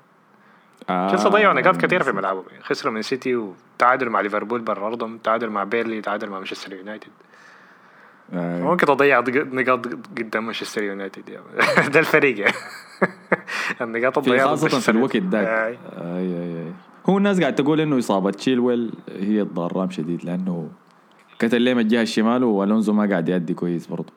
آه. 0.89 1.07
تشيلسي 1.07 1.29
ضيعوا 1.29 1.53
نقاط 1.53 1.77
كثير 1.77 2.03
في 2.03 2.11
ملعبهم. 2.11 2.43
يعني 2.51 2.63
خسروا 2.63 2.93
من 2.93 3.01
سيتي 3.01 3.35
وتعادلوا 3.35 4.11
مع 4.11 4.21
ليفربول 4.21 4.61
برا 4.61 4.87
أرضهم 4.87 5.17
تعادل 5.17 5.49
مع 5.49 5.63
بيرنلي 5.63 6.01
تعادل 6.01 6.29
مع 6.29 6.37
مانشستر 6.37 6.73
يونايتد. 6.73 7.07
آه. 7.07 7.28
ممكن 8.33 8.85
تضيع 8.85 9.19
نقاط 9.29 9.87
قدام 10.17 10.45
مانشستر 10.45 10.83
يونايتد 10.83 11.29
يعني 11.29 11.89
ده 11.93 11.99
الفريق. 11.99 12.39
يعني 12.39 12.53
النقاط 13.81 14.19
ضد 14.19 14.37
خاصة 14.37 14.79
في 14.79 14.89
الوقت 14.91 15.15
آي. 15.15 15.21
آي 15.35 15.77
آي 15.97 16.65
آي. 16.67 16.73
هو 17.09 17.17
الناس 17.17 17.39
قاعد 17.39 17.55
تقول 17.55 17.81
إنه 17.81 17.97
إصابة 17.97 18.31
تشيلويل 18.31 18.91
هي 19.19 19.41
الضرام 19.41 19.89
شديد 19.89 20.25
لأنه 20.25 20.69
كتل 21.39 21.61
ليه 21.61 21.73
من 21.73 21.79
الجهة 21.81 22.01
الشمال 22.01 22.43
وألونزو 22.43 22.93
ما 22.93 23.09
قاعد 23.09 23.29
يأدي 23.29 23.53
كويس 23.53 23.87
برضه. 23.87 24.13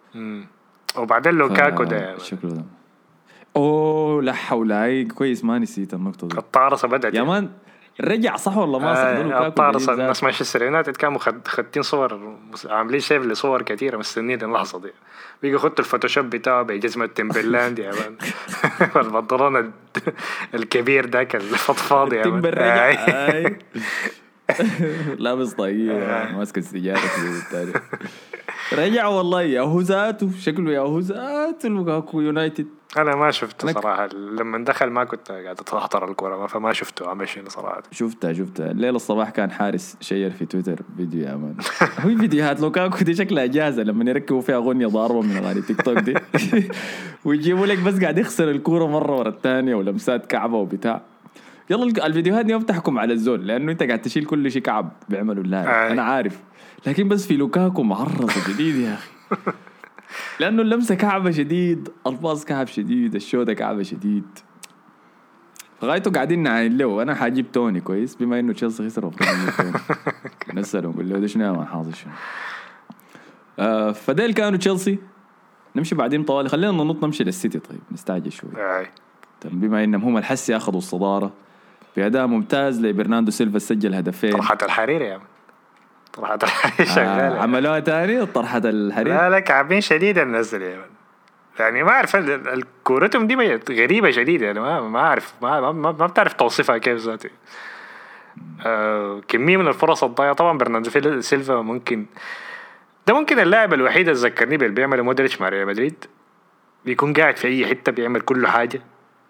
وبعدين 0.99 1.33
لوكاكو 1.33 1.85
ده. 1.85 2.19
شكله 2.19 2.50
ده. 2.50 2.64
أوه 3.57 4.23
لا 4.23 4.33
حول 4.33 4.73
هاي 4.73 5.04
كويس 5.04 5.45
ما 5.45 5.59
نسيت 5.59 5.95
النقطة 5.95 6.28
دي. 6.28 6.38
الطارصة 6.38 6.88
بدأت 6.88 7.14
يا 7.14 7.23
man 7.23 7.50
رجع 8.00 8.37
صح 8.37 8.56
ولا 8.56 8.78
ما 8.78 8.94
صح؟ 8.94 9.00
ده 9.02 9.37
آه. 10.00 10.02
الناس 10.02 10.22
مانشستر 10.25 10.62
يونايتد 10.62 10.96
كانوا 10.96 11.18
خد- 11.18 11.49
خدين 11.49 11.82
صور 11.82 12.37
عاملين 12.68 13.00
save 13.00 13.23
لصور 13.22 13.62
كثيرة 13.62 13.96
مستنيين 13.96 14.42
اللحظة 14.42 14.78
دي. 14.80 14.92
بيجي 15.42 15.58
خدوا 15.58 15.75
الفوتوشوب 15.78 16.25
بتاعه 16.30 16.62
بجزمة 16.62 17.06
تمبرلاند 17.06 17.78
يا 17.78 17.90
man. 17.90 18.16
البنطلون 19.06 19.56
ال- 19.56 19.70
الكبير 20.54 21.06
ذاك 21.06 21.37
الفضفاض 21.37 22.12
يا 22.12 22.26
man. 22.26 22.40
لابس 25.18 25.52
طاقية 25.52 25.92
ماسك 26.37 26.59
السيجارة 26.59 26.97
في 26.99 27.42
التاني 27.47 27.73
رجع 28.73 29.06
والله 29.06 29.42
يا 29.42 29.61
هو 29.61 29.80
ذاته 29.80 30.30
شكله 30.40 30.73
يا 30.73 30.80
هو 30.80 30.99
ذاته 30.99 31.68
لوكاكو 31.68 32.21
يونايتد 32.21 32.66
أنا 32.97 33.16
ما 33.16 33.30
شفته 33.30 33.73
أنا- 33.73 33.75
صراحة. 33.75 34.06
لما 34.06 34.64
دخل 34.64 34.87
ما 34.87 35.04
كنت 35.04 35.28
قاعد 35.32 35.61
احضر 35.75 36.11
الكورة 36.11 36.47
فما 36.47 36.73
شفته 36.73 37.09
عمل 37.11 37.28
شنو 37.28 37.49
صراحة. 37.49 37.82
شفتها 37.92 38.32
شفتها 38.32 38.71
الليلة 38.71 38.97
الصباح 38.97 39.30
كان 39.30 39.50
حارس 39.50 39.97
شير 40.00 40.30
في 40.30 40.47
تويتر 40.47 40.80
فيديو 40.97 41.23
يا 41.23 41.35
man. 41.37 41.54
هو 42.00 42.18
فيديوهات 42.18 42.61
لوكاكو 42.61 43.04
دي 43.04 43.14
شكلها 43.14 43.47
جاهزة 43.47 43.82
لما 43.82 44.11
يركبوا 44.11 44.40
فيها 44.40 44.56
أغنية 44.56 44.87
ضاربة 44.87 45.21
من 45.23 45.37
أغاني 45.37 45.62
تيك 45.62 45.82
توك 45.82 45.99
دي. 45.99 46.14
ويجيبوا 47.25 47.66
لك 47.66 47.78
بس 47.78 48.00
قاعد 48.00 48.18
يخسر 48.18 48.50
الكورة 48.50 48.87
مرة 48.87 49.16
ورا 49.18 49.28
الثانية 49.28 49.75
ولمسات 49.75 50.26
كعبة 50.26 50.56
وبتاع. 50.56 51.02
يلا 51.71 52.07
الفيديوهات 52.07 52.47
دي 52.47 52.52
ما 52.52 52.59
بتحكم 52.59 52.99
على 52.99 53.12
الزول 53.12 53.47
لأنه 53.47 53.73
أنت 53.73 53.83
قاعد 53.83 54.02
تشيل 54.02 54.25
كل 54.25 54.50
شيء 54.50 54.62
كعب 54.62 54.92
بيعملوا 55.09 55.45
اللاعب. 55.45 55.90
أنا 55.90 56.02
عارف. 56.02 56.40
لكن 56.87 57.09
بس 57.09 57.26
في 57.26 57.37
لوكاكو 57.37 57.83
معرضة 57.83 58.33
جديد 58.49 58.76
يا 58.76 58.95
أخي. 58.95 59.11
لأنه 60.40 60.62
اللمسة 60.62 60.95
كعبة 60.95 61.31
شديد 61.31 61.88
ألفاظ 62.07 62.45
كعب 62.45 62.66
شديد 62.66 63.14
الشوطة 63.14 63.52
كعبة 63.52 63.83
شديد. 63.83 64.25
غايته 65.85 66.11
قاعدين 66.11 66.42
نعاين 66.42 66.76
له. 66.76 67.02
أنا 67.02 67.14
حاجيب 67.14 67.52
توني 67.52 67.81
كويس 67.81 68.14
بما 68.14 68.40
إنه 68.40 68.52
تشيلسي 68.52 68.87
خسر 68.87 69.11
نسأله 70.54 70.88
نقول 70.88 71.09
له 71.11 71.19
ده 71.19 71.26
شنو 71.26 71.61
يا 71.61 71.64
حاصل 71.64 71.95
شنو 71.95 72.12
آه 73.59 73.92
فديل 73.92 74.33
كانوا 74.35 74.59
تشيلسي. 74.59 74.99
نمشي 75.76 75.95
بعدين 75.95 76.23
طوالي. 76.25 76.49
خلينا 76.49 76.73
ننط 76.73 77.04
نمشي 77.04 77.25
للسيتي 77.25 77.59
طيب 77.59 77.81
نستعجل 77.92 78.33
شوي. 78.33 78.50
بما 79.45 79.85
إنهم 79.85 80.02
هم 80.02 80.16
الحسي 80.16 80.57
اخذوا 80.57 80.78
الصدارة. 80.78 81.33
باداء 81.96 82.26
ممتاز 82.26 82.80
لبرناردو 82.81 83.31
سيلفا 83.30 83.58
سجل 83.58 83.94
هدفين. 83.94 84.32
طرحة 84.32 84.58
الحرير 84.62 85.02
يا 85.02 85.16
man 85.16 85.26
طرحة 86.12 86.38
الحرير 86.42 86.88
آه 86.88 86.94
شغالة. 86.94 87.42
عملوها 87.42 87.80
تاني 87.80 88.26
طرحة 88.26 88.62
الحرير 88.64 89.14
لا 89.14 89.30
لا 89.30 89.40
كعبين 89.40 89.80
شديد 89.80 90.18
النزل 90.18 90.62
يا 90.62 90.84
يعني 91.58 91.82
ما 91.82 91.90
أعرف 91.90 92.16
كورتهم 92.84 93.26
دي 93.26 93.34
غريبة 93.70 94.11
شديدة 94.11 94.46
يعني 94.46 94.61
ما 94.61 94.80
ما 94.80 95.00
أعرف 95.00 95.34
ما, 95.42 95.61
ما, 95.61 95.72
ما 95.72 95.92
ما 95.92 96.06
بتعرف 96.06 96.32
توصفها 96.32 96.78
كيف 96.78 96.99
ذاتي 96.99 97.30
آه 98.66 99.20
كمية 99.28 99.56
من 99.56 99.68
الفرص 99.68 100.04
الضايعة. 100.04 100.32
طبعا 100.32 100.58
برناردو 100.58 101.20
سيلفا 101.20 101.54
ممكن 101.54 102.06
ده 103.06 103.14
ممكن 103.14 103.38
اللاعب 103.38 103.75
الوحيد 103.75 104.08
اللي 104.08 104.20
ذكرني 104.20 104.56
باللي 104.56 104.75
بيعمل 104.75 105.02
مودريتش 105.02 105.40
مع 105.40 105.49
ريال 105.49 105.66
مدريد. 105.66 106.04
بيكون 106.84 107.12
قاعد 107.12 107.37
في 107.37 107.49
أي 107.49 107.66
حتة 107.66 107.92
بيعمل 107.92 108.20
كل 108.20 108.46
حاجة. 108.46 108.80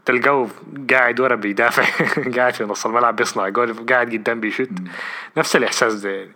تلقاه 0.05 0.49
قاعد 0.91 1.21
ورا 1.21 1.35
بيدافع 1.35 1.85
قاعد 2.37 2.55
في 2.55 2.65
نص 2.65 2.87
الملعب 2.87 3.17
بيصنع 3.17 3.49
جول 3.49 3.87
قاعد 3.87 4.13
قدام 4.13 4.41
بيشوت. 4.41 4.69
نفس 5.37 5.57
الإحساس 5.57 5.95
ده 5.95 6.11
يعني. 6.11 6.33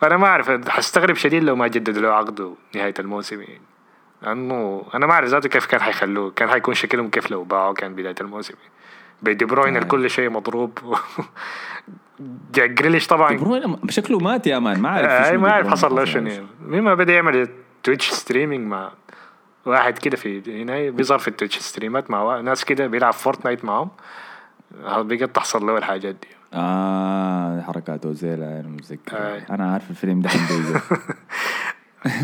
فأنا 0.00 0.16
ما 0.16 0.26
أعرف 0.26 0.68
حستغرب 0.68 1.14
شديد 1.14 1.44
لو 1.44 1.56
ما 1.56 1.68
جددوا 1.68 2.02
له 2.02 2.08
عقده 2.08 2.54
نهاية 2.74 2.94
الموسم 2.98 3.40
يعني. 3.40 3.60
لأنه 4.22 4.84
أنا 4.94 5.06
ما 5.06 5.12
أعرف 5.12 5.28
ذاته 5.28 5.48
كيف 5.48 5.66
كان 5.66 5.80
حيخلوه 5.80 6.30
كان 6.30 6.48
حيكون 6.48 6.74
شكلهم 6.74 7.10
كيف 7.10 7.30
لو 7.30 7.44
باعوا 7.44 7.74
كان 7.74 7.94
بداية 7.94 8.14
الموسم 8.20 8.54
بدي 9.22 9.44
بروين 9.44 9.76
آه. 9.76 9.80
الكل 9.80 10.10
شيء 10.10 10.30
مضروب. 10.30 10.78
جاك 12.54 12.70
جريليش 12.70 13.06
طبعا. 13.06 13.28
دي 13.28 13.36
بروين 13.36 13.76
شكله 13.88 14.18
مات 14.18 14.46
يا 14.46 14.58
man 14.58 14.80
ما 14.80 15.18
أي 15.24 15.30
شنو 15.30 15.40
ما 15.40 15.50
أعرف 15.50 15.68
حصل 15.68 15.94
له 15.94 16.04
شنو 16.04 16.28
يعني. 16.30 16.46
مما 16.66 16.94
بدأ 16.94 17.12
يعمل 17.12 17.48
تويتش 17.82 18.10
streaming 18.10 18.66
مع 18.66 18.92
واحد 19.66 19.98
كده 19.98 20.16
في 20.16 20.62
هنا 20.62 20.90
بيظهر 20.90 21.18
في 21.18 21.28
التويتش 21.28 21.58
ستريمات 21.58 22.10
مع 22.10 22.40
ناس 22.40 22.64
كده 22.64 22.86
بيلعب 22.86 23.12
فورتنايت 23.12 23.64
معهم 23.64 23.88
بقت 24.84 25.36
تحصل 25.36 25.66
له 25.66 25.78
الحاجات 25.78 26.14
دي. 26.14 26.28
آه 26.54 27.60
حركات 27.60 28.06
اوزيل 28.06 28.42
أنا 28.42 28.68
متذكر 28.68 29.16
آي. 29.16 29.42
أنا 29.50 29.72
عارف 29.72 29.90
الفيلم 29.90 30.20
ده 30.20 30.28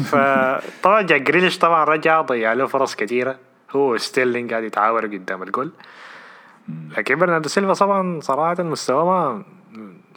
فطبعا 0.04 1.02
جاك 1.02 1.22
جريليش 1.22 1.58
طبعا 1.58 1.84
رجع 1.84 2.20
ضيع 2.20 2.52
له 2.52 2.66
فرص 2.66 2.94
كثيره 2.94 3.36
هو 3.70 3.96
ستيرلينج 3.96 4.50
قاعد 4.50 4.64
يتعاوروا 4.64 5.10
قدام 5.10 5.42
الجول. 5.42 5.72
لكن 6.98 7.14
برناردو 7.18 7.48
سيلفا 7.48 7.72
طبعا 7.74 8.20
صراحة 8.20 8.62
مستواه 8.62 9.04
ما- 9.04 9.42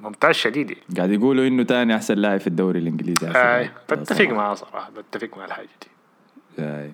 ممتاز 0.02 0.36
شديد. 0.36 0.70
يعني. 0.72 0.84
قاعد 0.98 1.12
يقولوا 1.12 1.48
إنه 1.48 1.64
تاني 1.64 1.96
أحسن 1.96 2.14
لاعب 2.16 2.40
في 2.40 2.48
الدوري 2.48 2.80
الإنجليزي. 2.80 3.28
اي 3.36 3.70
بتفق 3.92 4.26
معاه 4.26 4.54
صراحة 4.54 4.92
بتفق 4.92 5.38
مع 5.38 5.46
الحاجة 5.46 5.68
دي. 5.82 6.64
اي 6.64 6.92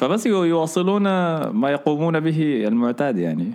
فبس 0.00 0.26
يو- 0.26 0.44
يواصلون 0.44 1.02
ما 1.48 1.70
يقومون 1.70 2.20
به 2.20 2.64
المعتاد 2.68 3.18
يعني. 3.18 3.52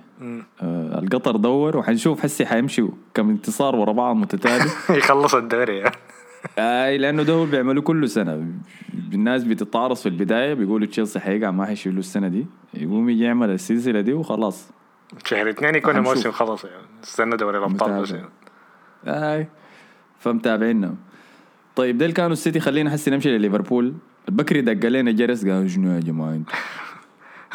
آه 0.61 0.99
القطر 0.99 1.35
دور 1.35 1.77
وحنشوف 1.77 2.21
حسي 2.21 2.45
حيمشوا 2.45 2.89
كم 3.13 3.29
انتصار 3.29 3.75
ورا 3.75 3.91
بعض 3.91 4.15
متتالي. 4.15 4.69
يخلص 4.99 5.35
الدوري. 5.35 5.77
يعني. 5.77 5.95
أي 6.59 6.97
لأنه 6.97 7.23
ده 7.23 7.33
هو 7.33 7.45
بيعملوا 7.45 7.83
كل 7.83 8.09
سنة. 8.09 8.47
الناس 9.13 9.43
بتتعرض 9.43 9.95
في 9.95 10.05
البداية 10.09 10.53
بيقولوا 10.53 10.87
تشيلسي 10.87 11.19
حيقع 11.19 11.51
ما 11.51 11.65
حيشيلوا 11.65 11.99
السنة 11.99 12.27
دي. 12.27 12.45
يقوم 12.73 13.09
يجي 13.09 13.23
يعمل 13.23 13.49
السلسلة 13.49 14.01
دي 14.01 14.13
وخلاص. 14.13 14.69
شهر 15.25 15.49
اثنين 15.49 15.75
يكون. 15.75 15.95
الموسم 15.95 16.31
خلص 16.31 16.65
يعني. 16.65 16.83
استنى 17.03 17.35
دوري 17.37 17.57
الأبطال 17.57 18.01
بس. 18.01 18.11
يعني. 18.11 18.29
أي 19.07 19.47
فمتابعينهم 20.19 20.97
طيب 21.75 21.97
ديل 21.97 22.11
كانوا 22.11 22.31
السيتي 22.31 22.59
خلينا 22.59 22.89
حسي 22.89 23.11
نمشي 23.11 23.37
لليفربول. 23.37 23.93
البكري 24.29 24.62
دق 24.62 24.86
علينا 24.86 25.12
جرس 25.12 25.46
قال 25.48 25.72
شنو 25.72 25.91
يا 25.96 26.00
جماعة 26.00 26.29
أنتوا 26.34 26.55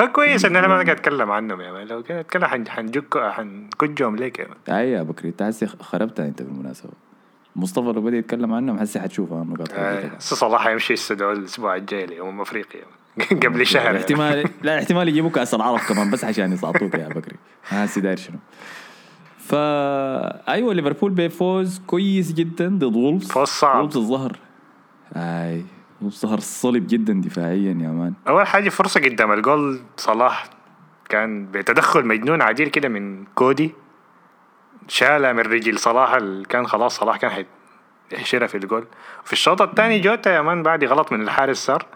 هو 0.00 0.08
كويس 0.12 0.44
ان 0.44 0.56
أنا 0.56 0.68
ما 0.68 0.74
قاعد 0.74 0.88
أتكلم 0.90 1.30
عنهم 1.30 1.60
يا 1.60 1.72
man 1.72 1.86
لو 1.86 2.02
كده 2.02 2.20
أتكلم 2.20 2.44
حن 2.44 2.68
حنجك 2.68 3.18
حنكجهم 3.18 4.16
ليك 4.16 4.38
يا 4.38 4.46
man 4.48 4.76
اي 4.78 4.90
يا 4.90 5.02
بكري 5.02 5.28
انت 5.28 5.42
حسي 5.42 5.66
خربتها 5.66 6.26
أنت 6.26 6.42
بالمناسبة. 6.42 6.90
مصطفى 7.56 7.86
لو 7.86 8.00
بدأ 8.02 8.16
يتكلم 8.16 8.52
عنهم 8.54 8.78
حسي 8.80 9.00
حتشوفها 9.00 9.42
النقاط 9.42 9.68
آه، 9.72 10.06
هسه 10.06 10.36
صلاح 10.36 10.66
يمشي 10.66 10.92
يستدعوا 10.92 11.32
الأسبوع 11.32 11.76
الجاي 11.76 12.06
لأمم 12.06 12.40
أفريقيا. 12.40 12.80
قبل 13.44 13.66
شهر 13.66 13.84
يعني. 13.84 13.98
احتمال 13.98 14.44
لا 14.62 14.78
احتمال 14.78 15.08
يجيبوا 15.08 15.30
كاس 15.30 15.54
العرب 15.54 15.78
كمان 15.78 16.10
بس 16.10 16.24
عشان 16.24 16.52
يسقطوك 16.52 16.94
يا 16.94 17.08
بكري. 17.08 17.36
هسي 17.68 18.00
داير 18.00 18.16
شنو. 18.16 18.36
فا 19.38 20.48
أيوه 20.52 20.74
ليفربول 20.74 21.10
بيفوز 21.10 21.80
كويس 21.86 22.32
جدا 22.32 22.68
ضد 22.68 22.96
وولفز. 22.96 23.28
فوز 23.30 23.48
صعب. 23.48 23.80
وولفز 23.80 23.96
الظهر. 23.96 24.36
أي. 25.16 25.64
وولفز 26.02 26.20
ظهر 26.26 26.40
صلب 26.40 26.86
جدا 26.86 27.12
دفاعيا 27.24 27.70
يا 27.80 27.88
man. 27.88 28.14
أول 28.28 28.46
حاجة 28.46 28.68
فرصة 28.68 29.00
قدام 29.00 29.32
الجول 29.32 29.80
صلاح 29.96 30.44
كان 31.08 31.46
بتدخل 31.46 32.06
مجنون 32.06 32.42
عديل 32.42 32.68
كده 32.68 32.88
من 32.88 33.24
كودي 33.34 33.74
شالها 34.88 35.32
من 35.32 35.40
رجل 35.40 35.78
صلاح 35.78 36.18
كان 36.48 36.66
خلاص 36.66 36.96
صلاح 36.96 37.16
كان 37.16 37.30
حي- 37.30 37.46
يحشرها 38.12 38.46
في 38.46 38.54
الجول. 38.54 38.86
في 39.24 39.32
الشوط 39.32 39.62
الثاني 39.62 40.00
جوتا 40.00 40.34
يا 40.34 40.42
man 40.42 40.62
بعد 40.62 40.84
غلط 40.84 41.12
من 41.12 41.20
الحارس 41.22 41.56
صار 41.58 41.86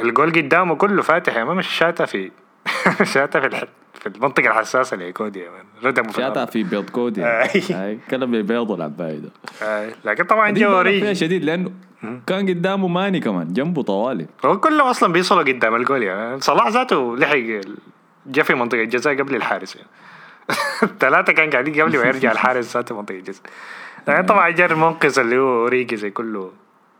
الجول 0.00 0.30
قدامه 0.32 0.74
كله 0.74 1.02
فاتح 1.02 1.36
يا 1.36 1.44
man 1.44 1.56
مش 1.56 1.66
شاتها 1.68 2.06
في 2.06 2.30
شاتها 3.14 3.48
في. 3.48 3.66
في 4.04 4.10
المنطقة 4.16 4.46
الحساسة 4.46 4.96
لكودي 4.96 5.40
يا 5.40 5.50
man 5.50 5.64
ردمه 5.84 6.44
في 6.46 6.62
بيض 6.62 6.90
كودي 6.90 7.24
أي. 7.26 7.62
اي 7.70 7.98
كلام 8.10 8.42
بيض 8.42 8.72
العباية 8.72 9.18
ده 9.18 9.30
لكن 10.04 10.24
طبعا 10.24 10.50
دي 10.50 10.60
جو 10.60 10.70
بقى 10.70 10.84
فيها 10.84 11.12
شديد 11.12 11.44
لأنه 11.44 11.70
كان 12.26 12.48
قدامه 12.48 12.88
ماني 12.88 13.20
كمان 13.20 13.52
جنبه 13.52 13.82
طوالي. 13.82 14.26
هو 14.44 14.60
كلهم 14.60 14.86
أصلا 14.86 15.12
بيوصلوا 15.12 15.42
قدام 15.42 15.74
الجول 15.74 16.02
يعني 16.02 16.40
صلاح 16.40 16.68
ذاته 16.68 17.16
لحق 17.16 17.60
جا 18.26 18.42
في 18.42 18.54
منطقة 18.54 18.82
الجزاء 18.82 19.16
قبل 19.18 19.36
الحارس 19.36 19.76
يعني. 19.76 19.88
الثلاثه 20.92 21.32
كان 21.32 21.50
قاعدين 21.50 21.82
قبل 21.82 21.98
ما 21.98 22.04
يرجع 22.04 22.32
الحارس 22.32 22.76
ذاته 22.76 22.96
منطقة 22.96 23.14
الجزاء. 23.14 23.42
يعني 24.08 24.26
طبعا 24.32 24.50
جا 24.50 24.66
المنقذ 24.66 25.18
اللي 25.18 25.38
هو 25.38 25.60
أوريجي 25.62 25.96
زي 25.96 26.10
كله. 26.10 26.52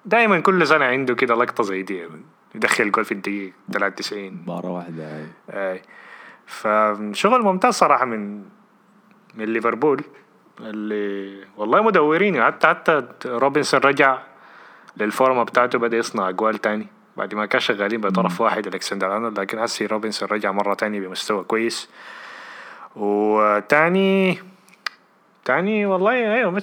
دائما 0.04 0.40
كل 0.40 0.66
سنة 0.66 0.84
عنده 0.84 1.14
كده 1.14 1.34
لقطة 1.34 1.64
زي 1.64 1.82
دي 1.82 1.96
يعني. 1.96 2.22
يدخل 2.54 2.90
جول 2.90 3.04
في 3.04 3.12
الدقيقة 3.12 3.52
93 3.72 4.30
مباراة 4.30 4.70
واحدة 4.70 5.04
أي. 5.16 5.26
أي. 5.50 5.82
فشغل 6.46 7.42
ممتاز 7.42 7.74
صراحة 7.74 8.04
من 8.04 8.42
من 9.34 9.44
ليفربول 9.44 10.04
اللي 10.60 11.44
والله 11.56 11.82
مدورين 11.82 12.44
حتى 12.44 12.66
حتى 12.66 13.02
روبنسون 13.26 13.80
رجع 13.80 14.18
للفورمة 14.96 15.42
بتاعته 15.42 15.78
بدأ 15.78 15.96
يصنع 15.96 16.28
أجوال 16.28 16.58
تاني. 16.58 16.86
بعد 17.16 17.34
ما 17.34 17.46
كان 17.46 17.60
شغالين 17.60 18.00
بطرف 18.00 18.40
واحد 18.40 18.66
ألكسندر 18.66 19.14
أرنولد. 19.14 19.40
لكن 19.40 19.58
هسي 19.58 19.86
روبنسون 19.86 20.28
رجع 20.28 20.52
مرة 20.52 20.74
تاني 20.74 21.00
بمستوى 21.00 21.44
كويس. 21.44 21.90
وتاني 22.96 24.38
تاني 25.44 25.86
والله 25.86 26.12
أيوه 26.12 26.62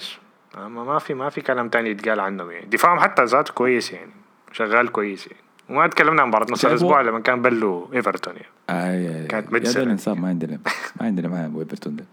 ما 0.57 0.67
ما 0.67 0.99
في 0.99 1.13
ما 1.13 1.29
في 1.29 1.41
كلام 1.41 1.69
تاني 1.69 1.89
يتقال 1.89 2.19
عنهم 2.19 2.51
يعني 2.51 2.65
دفاعهم 2.65 2.99
حتى 2.99 3.23
ذاته 3.23 3.53
كويس 3.53 3.91
يعني 3.91 4.11
شغال 4.51 4.91
كويس 4.91 5.27
يعني. 5.27 5.43
وما 5.71 5.87
تكلمنا 5.87 6.21
عن 6.21 6.27
مباراة 6.27 6.47
نص 6.51 6.65
الأسبوع 6.65 7.01
لما 7.01 7.19
كان 7.19 7.41
بلو 7.41 7.89
إيفرتون 7.93 8.33
يعني. 8.35 8.47
اي 8.69 9.27
كانت 9.27 9.53
يا. 9.53 9.59
ده 9.59 9.83
الانسان 9.83 10.19
ما 10.19 10.27
عندنا 10.27 10.59
ما 10.99 11.05
عندنا 11.05 11.27
معاه 11.27 11.51
إيفرتون 11.59 11.95
ده. 11.95 12.05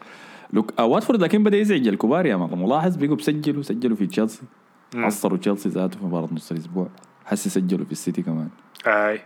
لوك 0.53 0.73
آه، 0.79 0.85
واتفورد 0.85 1.23
لكن 1.23 1.43
بدأ 1.43 1.57
يزعج 1.57 1.89
الكبار 1.89 2.27
يا 2.27 2.37
man 2.37 2.59
ملاحظ 2.59 2.97
بيقوا 2.97 3.17
بسجلوا 3.17 3.63
سجلوا 3.63 3.97
في 3.97 4.07
تشيلسي. 4.07 4.43
عصروا 4.95 5.39
تشيلسي 5.39 5.69
ذاته 5.69 5.99
في 5.99 6.05
مباراة 6.05 6.29
نص 6.33 6.51
الأسبوع. 6.51 6.89
حس 7.25 7.49
سجلوا 7.49 7.87
في 7.87 7.93
السيتي 7.93 8.23
كمان. 8.23 8.49
أي. 8.87 9.21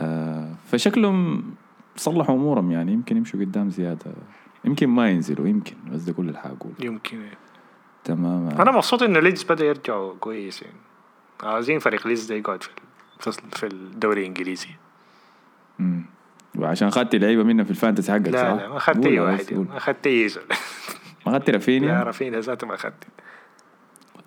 آه 0.00 0.52
فشكلهم 0.66 1.44
صلحوا 1.96 2.34
أمورهم 2.34 2.72
يعني. 2.72 2.92
يمكن 2.92 3.16
يمشوا 3.16 3.40
قدام 3.40 3.70
زيادة. 3.70 4.12
يمكن 4.64 4.86
ما 4.88 5.10
ينزلوا 5.10 5.48
يمكن. 5.48 5.74
بس 5.92 6.02
ده 6.02 6.12
كل 6.12 6.28
اللي 6.28 6.56
يمكن 6.80 7.20
يعني. 7.20 7.36
تمام 8.04 8.48
أنا 8.48 8.72
مبسوط 8.72 9.02
انه 9.02 9.20
ليدز 9.20 9.42
بدأ 9.42 9.64
يرجعوا 9.64 10.14
كويس 10.20 10.62
يعني. 10.62 10.76
عايزين 11.42 11.78
فريق 11.78 12.06
ليدز 12.06 12.26
ده 12.26 12.34
يقعد 12.34 12.62
في 12.62 12.68
في- 13.20 13.66
الدوري 13.66 14.20
الإنجليزي. 14.20 14.68
مم. 15.78 16.04
وعشان 16.58 16.88
اخذت 16.88 17.14
لعيبة 17.14 17.42
منها 17.42 17.64
في 17.64 17.70
ال 17.70 17.75
Fantasy 17.75 18.12
حقك 18.12 18.28
لا 18.28 18.38
صح؟ 18.42 18.62
لا 18.62 18.68
ما 18.68 18.76
اخذت 18.76 19.06
أي 19.06 19.20
واحد 19.20 19.44
قول. 19.54 19.66
ما 19.70 19.76
اخذت 19.76 20.06
أي 20.06 20.28
ما 21.26 21.32
اخذت 21.36 21.48
لا 21.50 21.54
رافينيا 21.56 22.02
رافينيا 22.02 22.40
ذاته 22.40 22.66
ما 22.66 22.74
اخذت 22.74 23.04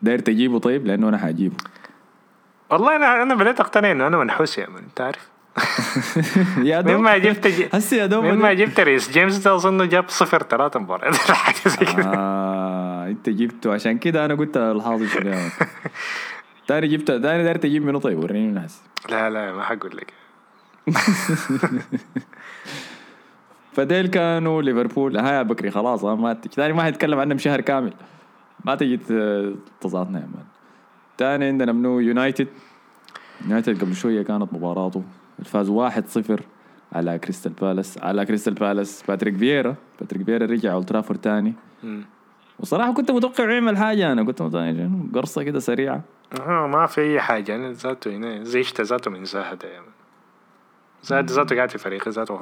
داير 0.01 0.19
تجيبه 0.19 0.59
طيب؟ 0.59 0.85
لأنه 0.87 1.09
أنا 1.09 1.17
حجيبه 1.17 1.55
والله 2.69 2.95
أنا 2.95 3.23
أنا 3.23 3.35
بديت 3.35 3.59
أقتنع 3.59 3.91
إنه 3.91 4.07
أنا 4.07 4.17
منحوس 4.17 4.57
يا 4.57 4.69
man 4.69 4.77
انت 4.77 5.01
عارف 5.01 5.29
يا 6.69 6.81
دوب. 6.81 6.95
مما 6.95 7.17
جبت 7.17 7.47
ج... 7.47 7.67
هسه 7.73 7.97
يا 7.97 8.05
دوب 8.05 8.23
مما 8.25 8.53
جبت 8.53 8.79
ريس 8.79 9.11
جيمس 9.11 9.37
ده 9.37 9.55
اظنه 9.55 9.85
جاب 9.85 10.09
صفر 10.09 10.43
ثلاثة 10.43 10.79
مباريات 10.79 11.15
حاجة 11.31 11.55
زي 11.69 11.85
كده. 11.93 12.13
آه 12.15 13.07
أنت 13.07 13.29
جبته. 13.29 13.73
عشان 13.73 13.97
كده 13.97 14.25
أنا 14.25 14.35
قلت 14.35 14.57
شنو 15.07 15.29
مان. 15.29 15.49
تاني 16.69 16.87
جبت 16.87 17.07
تاني 17.07 17.43
داير 17.43 17.57
تجيب 17.57 17.85
منه 17.85 17.99
طيب 17.99 18.19
وريني 18.19 18.49
الناس 18.49 18.81
لا 19.09 19.29
لا 19.29 19.53
ما 19.53 19.63
حقول 19.63 19.97
لك. 19.97 20.13
فديل 23.73 24.07
كانوا 24.07 24.61
ليفربول. 24.61 25.17
ها 25.17 25.31
يا 25.31 25.41
بكري 25.41 25.71
خلاص 25.71 26.03
ما 26.03 26.33
تاني 26.33 26.73
ما 26.73 26.83
حيتكلم 26.83 27.19
عنهم 27.19 27.37
شهر 27.37 27.61
كامل. 27.61 27.93
ما 28.65 28.75
تجي 28.75 28.97
تضغطنا 29.81 30.19
يا 30.19 30.25
مان. 30.25 30.45
تاني 31.17 31.45
عندنا 31.45 31.71
منو؟ 31.71 31.99
يونايتد. 31.99 32.47
يونايتد 33.41 33.81
قبل 33.81 33.95
شوية 33.95 34.21
كانت 34.21 34.53
مباراته. 34.53 35.03
فاز 35.45 35.69
1-0 35.69 36.41
على 36.93 37.19
كريستال 37.19 37.51
بالاس. 37.51 37.97
على 37.97 38.25
كريستال 38.25 38.53
بالاس. 38.53 39.03
باتريك 39.07 39.37
فييرا. 39.37 39.75
باتريك 39.99 40.23
فييرا 40.23 40.45
رجع 40.45 40.73
أولد 40.73 40.85
ترافورد 40.85 41.21
تاني. 41.21 41.53
وصراحة 42.59 42.93
كنت 42.93 43.11
متوقع 43.11 43.51
يعمل 43.51 43.77
حاجة 43.77 44.11
أنا. 44.11 44.23
كنت 44.23 44.41
متوقع 44.41 44.89
قرصة 45.13 45.43
كده 45.43 45.59
سريعة. 45.59 46.18
ما 46.67 46.85
في 46.85 47.01
أي 47.01 47.21
حاجة. 47.21 47.55
أنا 47.55 47.71
ذاته 47.71 48.11
هنا 48.15 48.43
زيشت 48.43 48.81
ذاته 48.81 49.11
من 49.11 49.25
زهد 49.25 49.63
يا 49.63 49.79
من 49.79 49.85
زاد 51.03 51.31
ذاته 51.31 51.55
قاعد 51.55 51.69
في 51.71 51.77
فريق 51.77 52.09
ذاته 52.09 52.33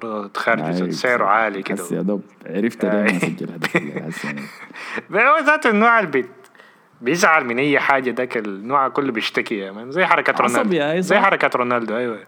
أي، 0.85 0.91
سعره 0.91 1.25
عالي 1.25 1.63
كده. 1.63 1.83
يا 1.91 2.01
دوب 2.01 2.23
عرفت 2.45 2.85
ليه 2.85 2.91
ما. 2.91 3.19
سجل 3.19 3.51
هدف 3.51 3.75
يعني. 3.75 4.41
ذاته 5.45 5.69
النوع 5.69 5.99
اللي 5.99 6.11
بي- 6.11 6.29
بيزعل 7.01 7.45
من 7.45 7.59
أي 7.59 7.79
حاجة 7.79 8.11
ذاك 8.11 8.37
النوع 8.37 8.87
كله 8.87 9.11
بيشتكي 9.11 9.57
يا 9.59 9.71
من 9.71 9.91
زي 9.91 10.05
عصبي 10.43 10.79
رونالدو. 10.79 11.01
زي 11.01 11.15
صح. 11.15 11.21
حركة 11.23 11.49
رونالدو 11.57 11.97
أيوه. 11.97 12.19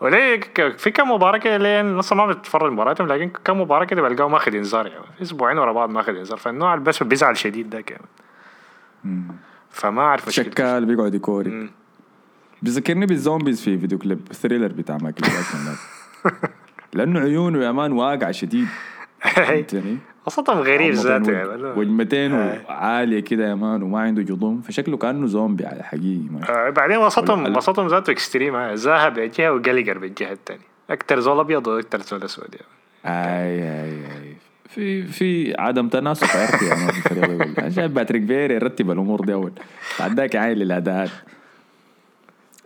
وليه 0.00 0.40
في 0.76 0.90
كم 0.90 1.10
مباراة 1.10 1.38
كده 1.38 1.56
ليه 1.56 1.82
لسه 1.82 2.16
ما 2.16 2.26
بتفرج 2.26 2.72
مباراتهم 2.72 3.06
لكن 3.08 3.30
كم 3.44 3.60
مباراة 3.60 3.84
كده 3.84 4.02
بلقاه 4.02 4.28
ماخذ 4.28 4.54
إنذار 4.54 4.86
يعني. 4.86 5.04
أسبوعين 5.22 5.58
ورا 5.58 5.72
بعض 5.72 5.90
ماخذ 5.90 6.16
إنذار. 6.16 6.38
فالنوع 6.38 6.74
اللي 6.74 6.84
بس 6.84 7.02
بيزعل 7.02 7.36
شديد 7.36 7.70
ده 7.70 7.80
كمان. 7.80 9.28
فما 9.70 10.02
أعرف. 10.02 10.30
شكال 10.30 10.84
بيقعد 10.84 11.14
يكوري. 11.14 11.70
بيذكرني 12.62 13.06
بال 13.06 13.18
zombies 13.18 13.60
في 13.60 13.78
فيديو 13.78 13.98
كليب 13.98 14.20
Thriller 14.32 14.72
بتاع 14.72 14.98
مايكل 15.02 15.22
جاكسون. 15.22 15.76
لأنه 16.94 17.20
عيونه 17.20 17.64
يا 17.64 17.72
man 17.72 17.92
واقع 17.92 18.30
شديد 18.30 18.66
فهمتني؟ 19.34 19.98
وسطهم 20.26 20.58
غريب 20.58 20.92
ذاته 20.94 21.28
وج- 21.32 21.36
يعني 21.36 21.62
وجمتين 21.62 22.34
أي. 22.34 22.60
عالية 22.68 23.20
كده 23.20 23.48
يا 23.48 23.54
man 23.54 23.82
وما 23.82 24.00
عنده 24.00 24.22
جضم 24.22 24.60
فشكله 24.60 24.96
كأنه 24.96 25.26
زومبي 25.26 25.66
على 25.66 25.82
حقيقي 25.82 26.20
آه، 26.48 26.70
بعدين 26.70 26.96
وسطهم 26.96 27.56
وسطهم 27.56 27.86
ذاته 27.86 28.10
extreme 28.10 28.74
زاها 28.74 29.08
بالجهه 29.08 29.52
وجالاغر 29.52 29.98
بالجهة 29.98 30.32
الثانية 30.32 30.62
أكثر 30.90 31.20
زول 31.20 31.40
أبيض 31.40 31.66
وأكثر 31.66 32.00
زول 32.00 32.22
أسود 32.24 32.48
يعني. 32.54 32.66
أي 33.16 33.62
أي 33.62 34.06
أي 34.06 34.36
في 34.68 35.02
في 35.02 35.54
عدم 35.58 35.88
تناسق 35.88 36.36
عرفي 36.36 36.64
يا 36.64 36.74
man 36.74 36.90
في 36.90 37.10
الفريق 37.12 37.68
شايف 37.68 37.92
باتريك 37.92 38.26
فييرا 38.26 38.54
يرتب 38.54 38.90
الأمور 38.90 39.24
دي 39.24 39.32
أول. 39.32 39.52
بعد 40.00 40.12
ذاك 40.20 40.36
عاين 40.36 40.58
للاداءات 40.58 41.10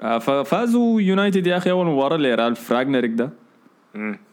آه، 0.02 0.18
ففازوا 0.18 1.00
يونايتد 1.00 1.46
يا 1.46 1.56
أخي 1.56 1.70
أول 1.70 1.86
مباراة 1.86 2.16
لرالف 2.16 2.72
رانغنيك 2.72 3.10
ده. 3.10 3.30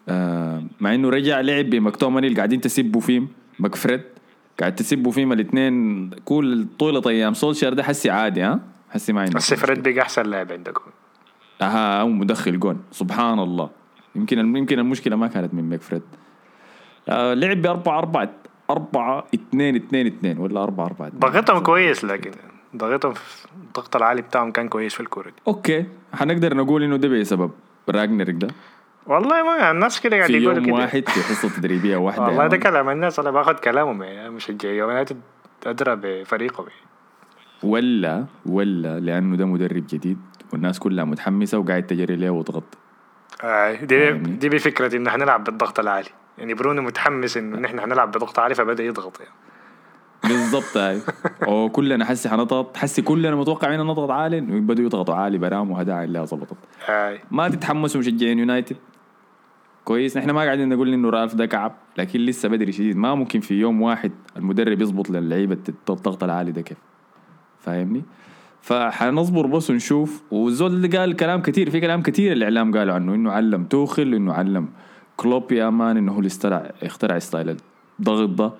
آه، 0.10 0.64
مع 0.80 0.96
إنه 0.96 1.10
رجع 1.10 1.42
لعب 1.42 1.66
بمكتوميناي 1.66 2.28
اللي 2.28 2.38
قاعدين 2.38 2.62
تسبوا 2.62 3.02
فيهم. 3.02 3.28
ماكفريد 3.60 4.02
قاعد 4.60 4.76
تسبوا 4.76 5.12
فيهم 5.12 5.32
الاثنين. 5.34 6.10
كل 6.26 6.66
طولة 6.80 7.02
أيام. 7.08 7.34
سولشر 7.34 7.74
ده 7.74 7.84
حسي 7.84 8.10
عادي 8.10 8.42
ها؟ 8.42 8.60
حسي 8.90 9.14
ما 9.14 9.22
عنده 9.22 9.34
بس 9.34 9.54
فريد 9.54 9.84
بقى 9.84 10.02
أحسن 10.02 10.24
لاعب 10.26 10.52
عندكم 10.52 10.92
أها 11.62 12.02
أو 12.02 12.10
مدخل 12.10 12.60
جون. 12.60 12.82
سبحان 12.92 13.40
الله. 13.40 13.70
يمكن 14.16 14.56
يمكن 14.56 14.80
المشكلة 14.80 15.16
ما 15.16 15.28
كانت 15.28 15.54
من 15.54 15.70
ماكفريد. 15.70 16.02
آه 17.10 17.34
لعب 17.34 17.62
ب 17.62 17.68
4 17.68 18.00
4 18.00 18.30
4 18.70 19.28
2 19.34 19.76
2 19.76 20.08
2 20.08 20.38
ولا 20.38 20.64
4 20.64 20.86
4 20.86 21.10
ضغطهم 21.10 21.60
كويس 21.60 22.06
لكن 22.06 22.32
ضغطهم 22.76 23.14
الضغط 23.68 23.96
العالي 23.96 24.22
بتاعهم 24.22 24.52
كان 24.52 24.70
كويس 24.70 24.94
في 24.94 25.00
الكورة. 25.00 25.30
دي 25.30 25.36
okay 25.48 25.86
حنقدر 26.14 26.54
نقول 26.58 26.84
إنه 26.84 26.96
ده 26.96 27.08
بسبب 27.08 27.52
رانغنيك 27.90 28.36
ده؟ 28.36 28.48
والله 29.08 29.44
ما 29.44 29.72
الناس 29.72 30.02
كده 30.02 30.16
قاعد 30.18 30.28
في 30.28 30.38
يقولوا 30.38 30.54
يوم 30.54 30.66
كده. 30.66 30.76
واحد 30.76 31.10
في 31.10 31.20
حصة 31.24 31.50
تدريبية 31.50 31.98
واحدة 31.98 32.24
والله 32.24 32.48
ده. 32.48 32.58
كلام 32.58 32.90
الناس 32.90 33.20
أنا 33.20 33.32
باخذ 33.32 33.54
كلامهم 33.54 34.04
يعني 34.04 34.30
مشجع 34.30 34.70
يونايتد 34.70 35.22
ادرى 35.66 35.96
بفريقهم 35.96 36.66
يعني. 36.68 36.90
ولا 37.64 38.26
ولا 38.46 39.00
لأنه 39.00 39.36
ده 39.38 39.46
مدرب 39.46 39.84
جديد 39.90 40.18
والناس 40.54 40.80
كلها 40.80 41.06
متحمسة 41.06 41.58
وقاعد 41.58 41.84
تجري 41.88 42.16
له 42.16 42.30
وتغطي. 42.30 42.78
آه 43.44 43.74
دي؟ 43.74 44.12
دي 44.12 44.50
بفكرة 44.50 44.96
انه 44.96 45.10
حنلعب 45.10 45.44
بالضغط 45.44 45.80
العالي. 45.80 46.10
يعني 46.40 46.54
برونو 46.54 46.82
متحمس 46.82 47.38
انه 47.38 47.60
نحن 47.60 47.82
حنلعب 47.82 48.12
بضغط 48.12 48.40
عالي 48.40 48.56
فبدا 48.56 48.84
يضغط 48.84 49.20
يعني. 49.20 49.34
بالضبط 50.24 50.78
هاي 50.78 51.02
أو 51.48 51.70
كلنا 51.70 52.06
حسي 52.06 52.30
حنضغط 52.30 52.78
حسي 52.78 53.02
كلنا 53.02 53.36
متوقعين 53.36 53.80
نضغط 53.80 54.10
عالي 54.12 54.42
بدوا 54.42 54.86
يضغطوا 54.86 55.16
عالي 55.16 55.38
برام 55.38 55.72
وهداع 55.72 56.04
اللي 56.04 56.26
ظبطت 56.26 56.58
آه. 56.90 57.20
ما 57.32 57.50
تتحمسوا 57.50 58.00
مشجعين 58.00 58.40
يونايتد. 58.40 58.78
كويس 59.86 60.18
نحن 60.18 60.32
ما 60.32 60.42
قاعدين 60.42 60.70
نقول 60.70 60.94
إنه 60.94 61.10
رالف 61.10 61.36
ده 61.36 61.46
كعب 61.46 61.76
لكن 61.98 62.20
لسه 62.20 62.50
بدري 62.50 62.72
شديد. 62.72 62.98
ما 62.98 63.16
ممكن 63.16 63.40
في 63.40 63.54
يوم 63.54 63.82
واحد 63.82 64.12
المدرب 64.38 64.82
يضبط 64.82 65.10
للعيبة 65.10 65.58
الضغط 65.90 66.24
العالي 66.24 66.52
ده 66.52 66.62
كيف؟ 66.62 66.78
فاهمني؟ 67.60 68.04
فحنصبر 68.62 69.46
بس 69.46 69.70
ونشوف. 69.70 70.24
والزول 70.32 70.72
اللي 70.74 70.98
قال 70.98 71.16
كلام 71.16 71.42
كثير 71.42 71.70
في 71.70 71.82
كلام 71.82 72.02
كثير 72.02 72.32
الإعلام 72.32 72.78
قالوا 72.78 72.94
عنه 72.94 73.16
إنه 73.16 73.32
علم 73.32 73.64
توخيل 73.64 74.14
إنه 74.14 74.34
علم 74.34 74.70
كلوب 75.20 75.52
يا 75.52 75.70
man 75.70 75.98
إنه 75.98 76.12
هو 76.12 76.18
اللي 76.18 76.28
اخترع 76.28 76.72
اخترع 76.84 77.20
style 77.20 77.58
الضغط 78.00 78.30
ده. 78.30 78.52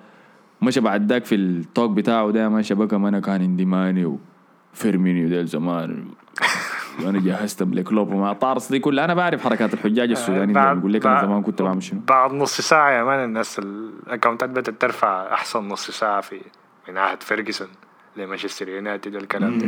مشى 0.62 0.80
بعد 0.80 1.12
ذاك 1.12 1.24
في 1.24 1.34
ال 1.34 1.45
talk 1.45 1.90
بتاعه 1.90 2.30
ده 2.30 2.48
ماشي 2.48 2.74
بقى 2.74 3.00
ما 3.00 3.08
أنا 3.08 3.20
كان 3.20 3.42
عندي 3.42 3.64
ماني 3.64 4.16
وفيرمينيو 4.74 5.28
ده 5.28 5.44
زمان. 5.44 6.04
وأنا 7.04 7.20
جهزتهم 7.20 7.74
لكلوب 7.74 8.12
ومع 8.12 8.32
طارس 8.32 8.70
دي 8.72 8.78
كلها 8.78 9.04
أنا 9.04 9.14
بعرف 9.14 9.44
حركات 9.44 9.74
الحجاج 9.74 10.10
السودانيين 10.10 10.52
بعد- 10.52 10.76
بقول 10.80 10.92
لك 10.92 11.06
أنا 11.06 11.22
زمان 11.22 11.42
كنت 11.42 11.62
بعمل 11.62 11.82
شنو؟ 11.82 12.00
بعد 12.08 12.32
نص 12.32 12.60
ساعة 12.60 12.90
يا 12.90 13.04
man 13.04 13.24
الناس 13.24 13.58
الأكونتات 13.58 14.50
بدأت 14.50 14.70
ترفع 14.70 15.32
أحسن 15.34 15.68
نص 15.68 15.90
ساعة 15.90 16.20
في 16.20 16.40
من 16.88 16.98
عهد 16.98 17.22
فيرجسون 17.22 17.68
لمانشستر 18.16 18.68
يونايتد 18.68 19.14
والكلام 19.14 19.58
ده. 19.58 19.66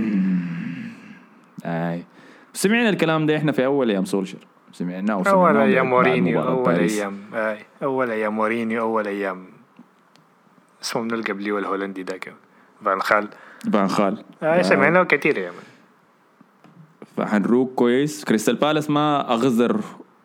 أي. 1.64 2.04
سمعنا 2.52 2.88
الكلام 2.88 3.26
ده 3.26 3.36
إحنا 3.36 3.52
في 3.52 3.64
أول 3.64 3.90
أيام 3.90 4.04
سولشر. 4.04 4.38
سمعناه 4.72 5.14
اول 5.14 5.20
وسمعناه 5.20 5.62
أيام 5.62 5.84
بعد 5.84 6.06
مورينيو. 6.06 6.68
أيام 6.70 7.20
آي. 7.34 7.58
اول 7.82 8.10
أيام 8.10 8.36
مورينيو 8.36 8.82
اول 8.82 9.06
أيام 9.08 9.44
اسمه 10.82 11.02
من 11.02 11.14
القبلي 11.14 11.52
والهولندي 11.52 12.02
ذاك 12.02 12.34
فان 12.84 13.00
خال 13.00 13.28
فان 13.72 13.88
خال 13.88 14.24
آه 14.42 14.62
سمعناه 14.62 15.02
كثير 15.02 15.38
يا 15.38 15.50
مان 15.50 15.62
فحنروق 17.16 17.74
كويس 17.74 18.24
كريستال 18.24 18.56
بالاس 18.56 18.90
ما 18.90 19.32
اغزر 19.32 19.80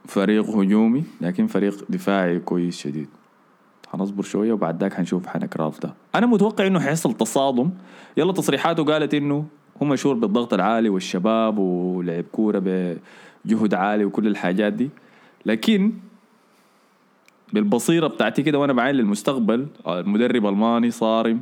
فريق 0.05 0.49
هجومي 0.49 1.03
لكن 1.21 1.47
فريق 1.47 1.85
دفاعي 1.89 2.39
كويس 2.39 2.77
شديد 2.77 3.09
حنصبر 3.91 4.23
شوية 4.23 4.53
وبعد 4.53 4.81
ذاك 4.83 4.93
حنشوف 4.93 5.27
حنكراف 5.27 5.79
ده. 5.79 5.93
أنا 6.15 6.25
متوقع 6.25 6.67
إنه 6.67 6.79
حيحصل 6.79 7.13
تصادم. 7.13 7.69
يلا 8.17 8.33
تصريحاته 8.33 8.83
قالت 8.83 9.13
إنه 9.13 9.45
هو 9.83 9.85
مشهور 9.85 10.15
بالضغط 10.15 10.53
العالي 10.53 10.89
والشباب 10.89 11.57
ولعب 11.57 12.23
كورة 12.31 12.59
بجهد 13.47 13.73
عالي 13.73 14.05
وكل 14.05 14.27
الحاجات 14.27 14.73
دي. 14.73 14.89
لكن 15.45 15.93
بالبصيرة 17.53 18.07
بتاعتي 18.07 18.43
كده 18.43 18.59
وأنا 18.59 18.73
بعين 18.73 18.95
للمستقبل 18.95 19.67
المدرب 19.87 20.45
ألماني 20.45 20.91
صارم 20.91 21.41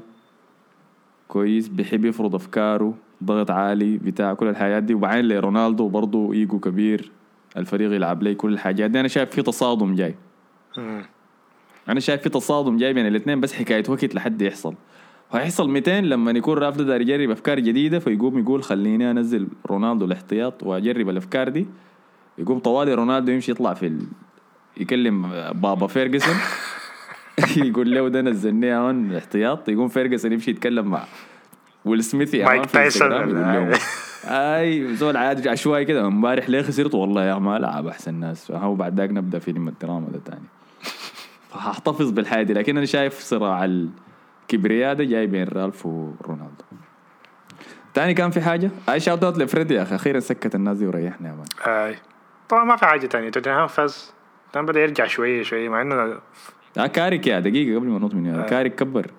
كويس 1.27 1.67
بيحب 1.67 2.05
يفرض 2.05 2.35
أفكاره 2.35 2.93
ضغط 3.23 3.51
عالي 3.51 3.97
بتاع 3.97 4.33
كل 4.33 4.47
الحاجات 4.47 4.83
دي 4.83 4.93
وبعدين 4.93 5.27
لرونالدو 5.27 5.87
برضه 5.87 6.33
إيجو 6.33 6.59
كبير 6.59 7.11
الفريق 7.57 7.93
يلعب 7.93 8.23
لي 8.23 8.35
كل 8.35 8.53
الحاجات 8.53 8.91
دي. 8.91 8.99
أنا 8.99 9.07
شايف 9.07 9.29
في 9.29 9.41
تصادم 9.41 9.95
جاي. 9.95 10.15
أنا 11.89 11.99
شايف 11.99 12.21
في 12.21 12.29
تصادم 12.29 12.77
جاي 12.77 12.93
بين 12.93 13.07
الاثنين 13.07 13.41
بس 13.41 13.53
حكاية 13.53 13.83
وقت 13.89 14.15
لحد 14.15 14.41
يحصل. 14.41 14.73
وهيحصل 15.33 15.69
200 15.69 15.99
لما 16.01 16.31
يكون 16.31 16.57
رافض 16.57 16.81
داير 16.81 17.01
يجرب 17.01 17.29
افكار 17.29 17.59
جديدة 17.59 17.99
فيقوم 17.99 18.39
يقول 18.39 18.63
خليني 18.63 19.11
أنزل 19.11 19.47
رونالدو 19.65 20.05
الاحتياط 20.05 20.63
وأجرب 20.63 21.09
الأفكار 21.09 21.49
دي. 21.49 21.65
يقوم 22.37 22.59
طوالي 22.59 22.93
رونالدو 22.93 23.31
يمشي 23.31 23.51
يطلع 23.51 23.73
في 23.73 23.87
ال... 23.87 24.01
يكلم 24.77 25.21
بابا 25.51 25.87
فيرجسون. 25.87 26.35
يقول 27.67 27.95
له 27.95 28.09
ده 28.09 28.21
نزلني 28.21 28.75
هون 28.75 29.15
احتياط. 29.15 29.69
يقوم 29.69 29.87
فيرجسون 29.87 30.31
يمشي 30.31 30.51
يتكلم 30.51 30.87
مع 30.87 31.03
ويل 31.85 32.03
سميث 32.03 32.33
يا 32.33 32.45
مايك 32.45 32.65
تايسون. 32.65 33.11
يقول 33.11 33.35
له 33.35 33.79
أي 34.25 34.95
زول 34.95 35.17
عادي 35.17 35.49
عشوائي 35.49 35.85
كده. 35.85 36.07
امبارح 36.07 36.49
ليه 36.49 36.61
خسرت؟ 36.61 36.95
والله 36.95 37.23
يا 37.23 37.35
ما 37.35 37.59
لعب 37.59 37.87
أحسن 37.87 38.13
ناس. 38.13 38.51
هو 38.51 38.75
بعد 38.75 38.99
ذاك 38.99 39.09
نبدأ 39.09 39.39
فيلم 39.39 39.67
الدراما 39.67 40.07
ده 40.09 40.19
تاني. 40.25 40.45
فهحتفظ 41.49 42.11
بالحياة 42.11 42.43
دي 42.43 42.53
لكن 42.53 42.77
أنا 42.77 42.85
شايف 42.85 43.19
صراع 43.19 43.65
الكبرياء 43.65 44.93
ده 44.93 45.03
جاي 45.03 45.27
بين 45.27 45.47
رالف 45.47 45.85
ورونالدو. 45.85 46.63
تاني 47.93 48.13
كان 48.13 48.31
في 48.31 48.41
حاجة؟ 48.41 48.71
أي 48.89 48.99
shout 48.99 49.23
out 49.23 49.37
لفريد 49.37 49.71
يا 49.71 49.81
أخي 49.81 49.95
أخيرا 49.95 50.19
سكت 50.19 50.55
الناس 50.55 50.77
دي 50.77 50.87
وريحنا 50.87 51.29
يا 51.29 51.33
man. 51.33 51.75
آي. 51.75 51.95
طبعا 52.49 52.63
ما 52.63 52.75
في 52.75 52.85
حاجة 52.85 53.05
تانية. 53.05 53.29
توتنهام 53.29 53.67
فاز. 53.67 54.13
كان 54.53 54.65
بدأ 54.65 54.79
يرجع 54.79 55.05
شوية 55.05 55.43
شوية 55.43 55.69
مع 55.69 55.81
إنه 55.81 56.19
آه 56.77 56.87
كاريك 56.87 57.27
يا 57.27 57.39
دقيقة 57.39 57.79
قبل 57.79 57.87
ما 57.87 57.99
ننط 57.99 58.13
من 58.13 58.27
هنا. 58.27 58.41
كاريك 58.43 58.75
كبر. 58.75 59.11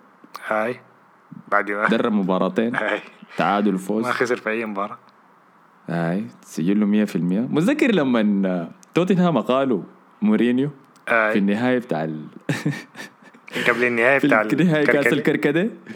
هاي. 0.46 0.80
بعد 1.48 1.70
ما 1.70 1.88
درب 1.88 2.12
مباراتين. 2.12 2.76
هاي. 2.76 3.00
تعادل 3.36 3.78
فوز. 3.78 4.04
ما 4.04 4.12
خسر 4.12 4.36
في 4.36 4.50
أي 4.50 4.64
مباراة. 4.64 4.98
هاي. 5.88 6.24
سجله 6.42 7.06
100% 7.06 7.16
متذكر 7.16 7.92
لما 7.92 8.70
توتنهام 8.94 9.38
قالوا 9.38 9.82
مورينيو 10.22 10.70
في 11.06 11.14
هاي 11.14 11.38
النهاية 11.38 11.78
بتاع 11.78 12.04
ال... 12.04 12.24
قبل 13.68 13.84
النهاية 13.84 14.18
في 14.20 14.26
بتاع 14.26 14.42
النهاية 14.42 14.84
كاس 14.86 15.06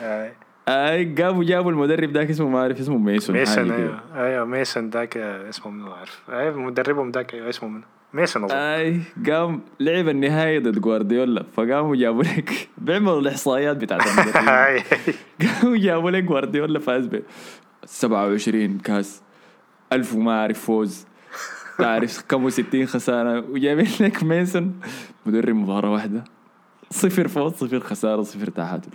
هاي. 0.00 0.32
اي 0.70 1.04
جابوا 1.04 1.44
جابوا 1.44 1.70
المدرب 1.70 2.10
ذاك 2.12 2.30
اسمه 2.30 2.48
ما 2.48 2.58
اعرف 2.58 2.80
اسمه 2.80 2.98
ميسون 2.98 3.36
ميسون. 3.36 3.70
أيوه 3.70 4.00
أيوه 4.14 4.44
ميسون 4.44 4.90
ذاك 4.90 5.16
اسمه 5.16 5.72
منو 5.72 5.84
ما 5.86 5.92
اعرف 5.92 6.22
أيوه 6.30 6.58
مدربهم 6.58 7.10
ذاك 7.10 7.34
أيوه 7.34 7.48
اسمه 7.48 7.68
منو 7.68 7.82
ميسون 8.14 8.44
اظن 8.44 8.54
اي 8.54 9.00
قام 9.26 9.60
لعب 9.80 10.08
النهايه 10.08 10.58
ضد 10.58 10.78
جوارديولا 10.78 11.44
فقاموا 11.56 11.96
جابوا 11.96 12.22
لك 12.22 12.68
بيعملوا 12.78 13.20
الاحصائيات 13.20 13.76
بتاعت 13.76 14.02
قاموا 15.42 15.76
جابوا 15.76 16.10
لك 16.10 16.24
جوارديولا 16.24 16.78
فاز 16.78 17.06
ب 17.06 17.22
27 17.84 18.78
كاس 18.78 19.22
1000 19.92 20.14
وما 20.14 20.40
اعرف 20.40 20.60
فوز 20.60 21.06
تعرف 21.78 22.24
كم 22.28 22.50
60 22.50 22.86
خساره 22.86 23.44
وجايبين 23.50 23.88
لك 24.00 24.22
ميسون 24.22 24.80
مدرب 25.26 25.54
مباراه 25.54 25.90
واحدة 25.90 26.24
صفر 26.90 27.28
فوز 27.28 27.52
صفر 27.52 27.80
خساره 27.80 28.22
صفر 28.22 28.50
تعادل 28.50 28.88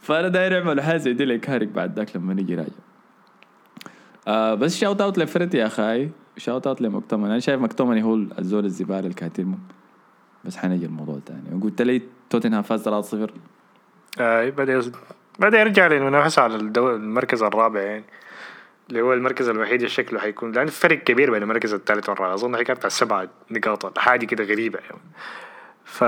فأنا 0.00 0.28
داير 0.28 0.58
أعمل 0.58 0.80
حاجة 0.80 0.96
زي 0.96 1.12
دي 1.12 1.24
لكاريك 1.24 1.68
بعد 1.68 1.98
ذاك 1.98 2.16
لما 2.16 2.34
نيجي 2.34 2.54
راجع. 2.54 2.68
آه 4.28 4.54
بس 4.54 4.76
shout 4.76 5.00
out 5.00 5.18
لفريد 5.18 5.54
يا 5.54 5.66
أخي. 5.66 6.08
shout 6.36 6.66
out 6.66 6.80
لمكتومن. 6.80 7.24
أنا 7.24 7.38
شايف 7.38 7.60
مكتومن 7.60 8.02
هو 8.02 8.14
الزول 8.14 8.64
الزبالة 8.64 8.98
اللي 8.98 9.14
كاتمه 9.14 9.58
بس 10.44 10.56
حنجي 10.56 10.86
الموضوع 10.86 11.18
تاني 11.26 11.62
قلت 11.62 11.82
لي 11.82 12.02
توتنهام 12.30 12.62
فاز 12.62 12.88
3-0 12.88 13.30
اي 14.20 14.50
بدا 14.50 14.82
بدا 15.38 15.60
يرجع 15.60 15.86
للمنافسه 15.86 16.42
على 16.42 16.56
الدو... 16.56 16.90
المركز 16.90 17.42
الرابع 17.42 17.80
يعني. 17.80 18.04
اللي 18.88 19.02
هو 19.02 19.12
المركز 19.12 19.48
الوحيد 19.48 19.74
اللي 19.74 19.88
شكله 19.88 20.20
حيكون. 20.20 20.52
لأن 20.52 20.66
فرق 20.66 20.98
كبير 20.98 21.30
بين 21.30 21.42
المركز 21.42 21.74
الثالث 21.74 22.08
والرابع. 22.08 22.34
أظن 22.34 22.54
هي 22.54 22.64
كانت 22.64 22.78
بتاع 22.78 22.88
سبعة 22.88 23.28
نقاط 23.50 23.98
حاجة 23.98 24.26
كده 24.26 24.44
غريبة 24.44 24.78
يعني. 24.78 25.00
ف 25.84 26.04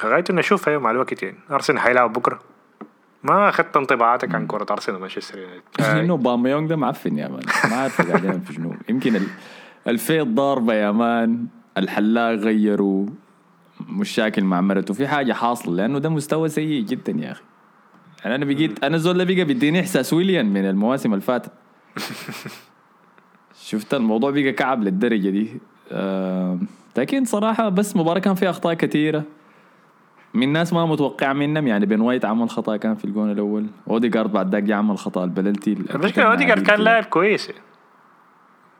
غاية 0.00 0.24
نشوف 0.30 0.68
أيوه 0.68 0.80
مع 0.80 0.90
الوقت 0.90 1.22
يعني. 1.22 1.36
ارسنال 1.50 1.78
حيلعب 1.80 2.12
بكرة. 2.12 2.40
ما 3.22 3.48
أخذت 3.48 3.76
انطباعاتك 3.76 4.34
عن 4.34 4.46
كرة 4.46 4.66
ارسنال 4.70 4.96
ومانشستر 4.98 5.38
يونايتد. 5.38 5.62
إنه 6.04 6.16
أوباميانج 6.16 6.68
ده 6.68 6.76
معفن 6.76 7.18
يا 7.18 7.28
man. 7.28 7.42
ما 7.70 7.76
عارف 7.76 8.02
قاعدين 8.10 8.40
في 8.40 8.52
شنو. 8.52 8.74
يمكن 8.88 9.16
ال- 9.16 9.28
الفيض 9.88 10.26
ضاربة 10.26 10.74
يا 10.74 10.90
man. 10.92 11.46
الحلاق 11.78 12.32
غيروا. 12.34 13.06
مشاكل 13.88 14.44
مع 14.44 14.60
مرته. 14.60 14.94
في 14.94 15.08
حاجة 15.08 15.32
حاصلة. 15.32 15.74
لأنه 15.74 15.98
ده 15.98 16.08
مستوى 16.08 16.48
سيء 16.48 16.82
جدا 16.84 17.12
يا 17.12 17.32
أخي. 17.32 17.42
يعني 18.24 18.34
أنا 18.34 18.44
بقيت 18.44 18.84
أنا 18.84 18.98
ده 18.98 19.24
بقى 19.24 19.44
بيديني 19.44 19.80
إحساس 19.80 20.12
ويليان 20.12 20.46
من 20.52 20.64
المواسم 20.68 21.12
اللي 21.12 21.24
فاتت 21.24 21.50
شفت 23.64 23.94
الموضوع 23.94 24.30
بقى 24.30 24.52
كعب 24.52 24.82
للدرجة 24.82 25.28
دي. 25.30 25.60
آه 25.92 26.58
لكن 26.96 27.24
صراحة 27.24 27.68
بس 27.68 27.96
مباراة 27.96 28.18
كان 28.18 28.34
فيها 28.34 28.50
أخطاء 28.50 28.74
كثيرة. 28.74 29.22
من 30.34 30.52
ناس 30.52 30.72
ما 30.72 30.86
متوقع 30.86 31.32
منهم 31.32 31.66
يعني 31.66 31.86
بين 31.86 32.00
وايت 32.00 32.24
عمل 32.24 32.50
خطأ 32.50 32.76
كان 32.76 32.94
في 32.94 33.04
الجون 33.04 33.30
الأول 33.30 33.66
اوديجارد 33.90 34.32
بعد 34.32 34.54
ذاك 34.54 34.70
عمل 34.70 34.98
خطأ 34.98 35.24
البلنتي 35.24 35.72
المشكلة 35.72 36.24
اوديجارد 36.24 36.62
كان 36.66 36.80
لاعب 36.80 37.04
كويس 37.04 37.48
يعني. 37.48 37.62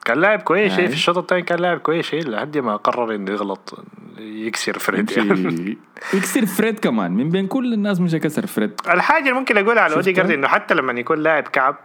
كان 0.04 0.18
لاعب 0.18 0.42
كويس 0.42 0.72
شيء 0.72 0.84
أي. 0.84 0.88
في 0.88 0.94
الشوط 0.94 1.18
الثاني 1.18 1.42
كان 1.42 1.58
لاعب 1.58 1.78
كويس 1.78 2.06
شيء 2.06 2.28
لحد 2.28 2.58
ما 2.58 2.76
قرر 2.76 3.14
إنه 3.14 3.32
يغلط 3.32 3.84
يكسر 4.18 4.78
فريد 4.78 5.10
يعني. 5.10 5.78
يكسر 6.14 6.46
فريد 6.46 6.78
كمان 6.78 7.12
من 7.12 7.28
بين 7.28 7.46
كل 7.46 7.72
الناس 7.72 8.00
مش 8.00 8.14
كسر 8.14 8.46
فريد 8.46 8.70
الحاجة 8.88 9.22
اللي 9.22 9.32
ممكن 9.32 9.58
أقولها 9.58 9.82
على؟ 9.82 9.94
اوديجارد 9.94 10.30
إنه 10.30 10.48
حتى 10.48 10.74
لما 10.74 10.92
يكون 10.92 11.18
لاعب 11.18 11.42
كعب 11.42 11.76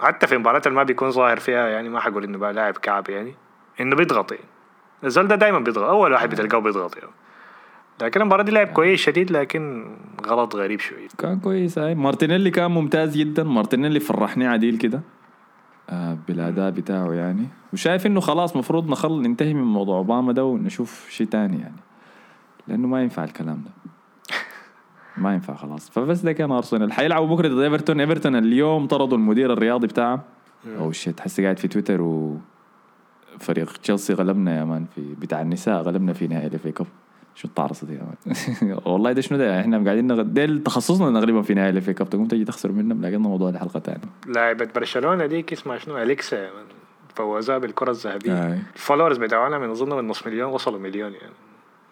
حتى 0.00 0.26
في 0.26 0.38
مباراة 0.38 0.62
اللي 0.66 0.76
ما 0.76 0.82
بيكون 0.82 1.10
ظاهر 1.10 1.38
فيها 1.38 1.68
يعني 1.68 1.88
ما 1.88 2.00
حقول 2.00 2.24
إنه 2.24 2.38
بقى 2.38 2.52
لاعب 2.52 2.76
كعب 2.76 3.10
يعني 3.10 3.34
إنه 3.80 3.96
بيضغط 3.96 4.32
يعني 4.32 4.44
الزول 5.04 5.28
ده 5.28 5.34
دايما 5.34 5.58
بيضغط 5.58 5.88
أول 5.88 6.12
واحد 6.12 6.30
بتلقاه 6.30 6.58
بيضغط 6.58 6.96
يعني 6.96 7.10
لكن 8.02 8.20
المباراة 8.20 8.42
دي 8.42 8.50
لعب 8.52 8.66
كويس 8.66 9.00
شديد 9.00 9.30
لكن 9.30 9.84
غلط 10.26 10.56
غريب 10.56 10.80
شوية. 10.80 11.08
كان 11.18 11.40
كويس 11.40 11.78
هاي 11.78 11.94
مارتينيلي 11.94 12.50
كان 12.50 12.70
ممتاز 12.70 13.16
جدا. 13.16 13.42
مارتينيلي 13.42 14.00
فرحني 14.00 14.46
عديل 14.46 14.78
كده 14.78 15.00
آه 15.90 16.18
بالأداء 16.28 16.70
بتاعه 16.70 17.12
يعني. 17.12 17.46
وشايف 17.72 18.06
إنه 18.06 18.20
خلاص 18.20 18.56
مفروض 18.56 18.90
نخل 18.90 19.22
ننتهي 19.22 19.54
من 19.54 19.62
موضوع 19.62 19.98
أوبا 19.98 20.32
ده 20.32 20.44
ونشوف 20.44 21.06
شيء 21.10 21.26
تاني 21.26 21.60
يعني. 21.60 21.80
لأنه 22.68 22.88
ما 22.88 23.02
ينفع 23.02 23.24
الكلام 23.24 23.62
ده. 23.64 23.70
ما 25.22 25.34
ينفع 25.34 25.54
خلاص. 25.54 25.90
فبس 25.90 26.20
ده 26.20 26.32
كان 26.32 26.50
أرسنال. 26.50 26.92
حيلعبوا 26.92 27.36
بكرة 27.36 27.48
ضد 27.48 27.58
إيفرتون. 27.58 28.00
إيفرتون 28.00 28.36
اليوم 28.36 28.86
طردوا 28.86 29.18
المدير 29.18 29.52
الرياضي 29.52 29.86
بتاعه. 29.86 30.24
أو 30.78 30.92
شيت 30.92 31.20
حسي 31.20 31.42
قاعد 31.42 31.58
في 31.58 31.68
تويتر 31.68 32.02
و 32.02 32.36
فريق 33.38 33.72
تشيلسي 33.72 34.12
غلبنا 34.12 34.58
يا 34.58 34.64
man 34.64 34.86
في 34.94 35.14
بتاع 35.14 35.42
النساء 35.42 35.82
غلبنا 35.82 36.12
في 36.12 36.26
نهائي 36.26 36.46
ال 36.46 36.53
FA 36.53 36.68
Cup. 36.68 36.86
شو 37.38 37.48
التعرصة 37.48 37.86
دي؟ 37.86 37.98
والله 38.86 39.12
ده 39.12 39.20
شنو 39.20 39.38
ده؟ 39.38 39.60
إحنا 39.60 39.84
قاعدين 39.84 40.06
نغ... 40.06 40.22
ده 40.22 40.58
تخصصنا 40.58 41.10
نغلبهم 41.10 41.42
في 41.42 41.54
نهائي 41.54 41.70
ال 41.70 41.77
FA 41.77 41.90
Cup 41.90 42.10
تقوم 42.10 42.26
تجي 42.26 42.44
تخسر 42.44 42.72
منهم 42.72 43.06
لكن 43.06 43.18
موضوع 43.18 43.50
لحلقه 43.50 43.80
ثانية 43.80 44.00
لاعبة 44.26 44.68
برشلونة 44.74 45.26
ديك 45.26 45.52
اسمها 45.52 45.78
شنو؟ 45.78 45.98
أليكسا 45.98 46.48
فوزها 47.14 47.58
بالكرة 47.58 47.90
الذهبية. 47.90 48.46
آي. 48.46 48.58
ال 48.74 48.78
followers 48.78 49.16
بتاعنا 49.16 49.58
من 49.58 49.70
اظن 49.70 49.96
من 49.96 50.08
نص 50.08 50.26
مليون 50.26 50.52
وصلوا 50.52 50.78
مليون 50.78 51.12
يعني. 51.12 51.32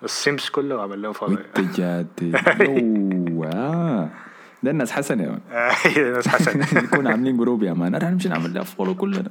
السيمس 0.04 0.50
كله 0.50 0.82
عمل 0.82 1.02
لهم 1.02 1.12
follow 1.12 1.32
وانت 1.56 1.76
جاد. 1.76 2.06
آه. 3.54 4.08
ده 4.62 4.70
الناس 4.70 4.92
حسن 4.92 5.20
يا 5.20 5.28
man. 5.28 5.40
آه، 5.50 5.98
ناس 5.98 6.28
حسن 6.28 6.58
نكون 6.82 7.06
عاملين 7.06 7.36
group 7.36 7.62
يا 7.62 7.72
man. 7.72 7.94
إحنا 7.94 8.10
نمشي 8.10 8.28
نعمل 8.28 8.54
لها 8.54 8.62
follow 8.62 8.94
كلنا. 8.94 9.30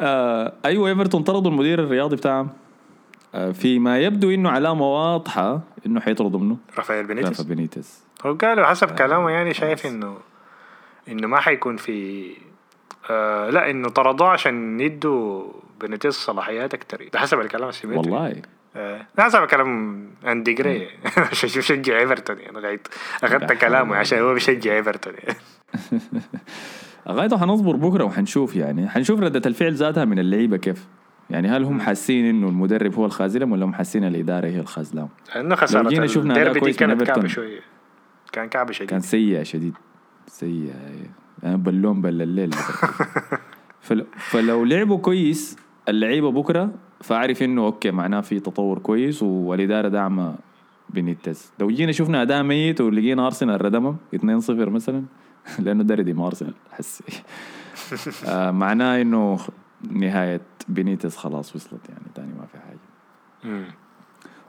آه 0.00 0.52
أيوه 0.64 0.88
إيفرتون 0.88 1.22
طردوا 1.22 1.50
المدير 1.50 1.84
الرياضي 1.84 2.16
بتاعهم. 2.16 2.46
آه 2.46 2.67
فيما 3.52 3.98
يبدو 3.98 4.30
إنه 4.30 4.50
علامة 4.50 4.86
واضحة 4.86 5.60
إنه 5.86 6.00
حيطردوا 6.00 6.40
منه. 6.40 6.56
رافائيل 6.78 7.04
رافا 7.04 7.14
بينيتس 7.14 7.40
بينيتس 7.40 8.02
هو 8.26 8.34
قالوا 8.34 8.66
حسب 8.66 8.90
كلامه 8.90 9.30
يعني 9.30 9.54
شايف 9.54 9.86
انه 9.86 10.16
إنه 11.08 11.26
ما 11.26 11.40
حيكون 11.40 11.76
في 11.76 12.28
آه 13.10 13.50
لا 13.50 13.70
إنه 13.70 13.88
طردوه 13.88 14.28
عشان 14.28 14.80
يدوا 14.80 15.44
بينيتس 15.80 16.14
صلاحيات 16.14 16.74
أكتر. 16.74 17.08
ده 17.12 17.18
حسب 17.18 17.40
الكلام 17.40 17.68
السيمتري. 17.68 17.98
والله. 17.98 18.42
آه 18.76 19.06
حسب 19.18 19.44
كلام 19.44 20.00
أندي 20.26 20.52
جراي. 20.52 20.88
عشان 21.16 21.50
بيشجع 21.56 21.98
إيفرتون 21.98 22.38
يعني. 22.38 22.58
لغايه 22.58 22.80
أخذت 23.24 23.52
كلامه 23.52 23.96
عشان 23.96 24.18
هو 24.18 24.34
بيشجع 24.34 24.76
إيفرتون 24.76 25.12
يعني. 25.14 25.38
غايته 27.08 27.38
حنصبر 27.38 27.76
بكرة 27.76 28.04
وحنشوف 28.04 28.56
يعني. 28.56 28.88
حنشوف 28.88 29.20
ردة 29.20 29.42
الفعل 29.46 29.74
ذاتها 29.74 30.04
من 30.04 30.18
اللعيبة 30.18 30.56
كيف. 30.56 30.86
يعني 31.30 31.48
هل 31.48 31.64
هم 31.64 31.80
حاسين 31.80 32.24
إنه 32.24 32.48
المدرب 32.48 32.94
هو 32.94 33.06
الخازلهم 33.06 33.52
ولا 33.52 33.64
هم 33.64 33.74
حاسين 33.74 34.04
الإدارة 34.04 34.46
هي 34.46 34.60
الخازلهم 34.60 35.08
لأنه 35.34 35.54
خسارة 35.54 35.88
جينا 35.88 36.06
شفنا 36.06 36.34
الديربي 36.36 36.60
دي 36.60 36.72
كانت 36.72 37.00
إيفرتون. 37.00 37.28
شوية. 37.28 37.60
كان 38.32 38.48
كعبة 38.48 38.72
شديد. 38.72 38.88
كان 38.88 39.00
سيء 39.00 39.42
شديد. 39.42 39.74
سيء 40.26 40.72
يعني 41.42 41.56
بلون 41.56 42.00
بل 42.02 42.22
الليل 42.22 42.50
فلو, 43.80 44.06
فلو 44.16 44.64
لعبوا 44.64 44.98
كويس 44.98 45.56
اللعيبة 45.88 46.30
بكرة 46.30 46.70
فأعرف 47.00 47.42
إنه 47.42 47.64
أوكي 47.64 47.90
معناه 47.90 48.20
في 48.20 48.40
تطور 48.40 48.78
كويس 48.78 49.22
والإدارة 49.22 49.88
داعمة 49.88 50.34
بينيتز 50.90 51.52
لو 51.60 51.68
جينا 51.70 51.92
شفنا 51.92 52.22
أداء 52.22 52.42
ميت 52.42 52.80
ولقينا 52.80 53.26
أرسنال 53.26 53.64
ردمهم 53.64 53.96
2-0 54.16 54.20
مثلا 54.50 55.04
لأنه 55.64 55.82
ده 55.82 55.94
ردم 55.94 56.20
أرسنال 56.20 56.54
حسي. 56.72 57.04
آه 58.28 58.50
معناه 58.50 59.02
إنه 59.02 59.38
نهاية 59.90 60.40
بينيتز 60.68 61.16
خلاص 61.16 61.56
وصلت 61.56 61.88
يعني 61.88 62.04
تاني 62.14 62.32
ما 62.38 62.46
في 62.46 62.58
حاجة. 62.58 62.78
مم. 63.54 63.64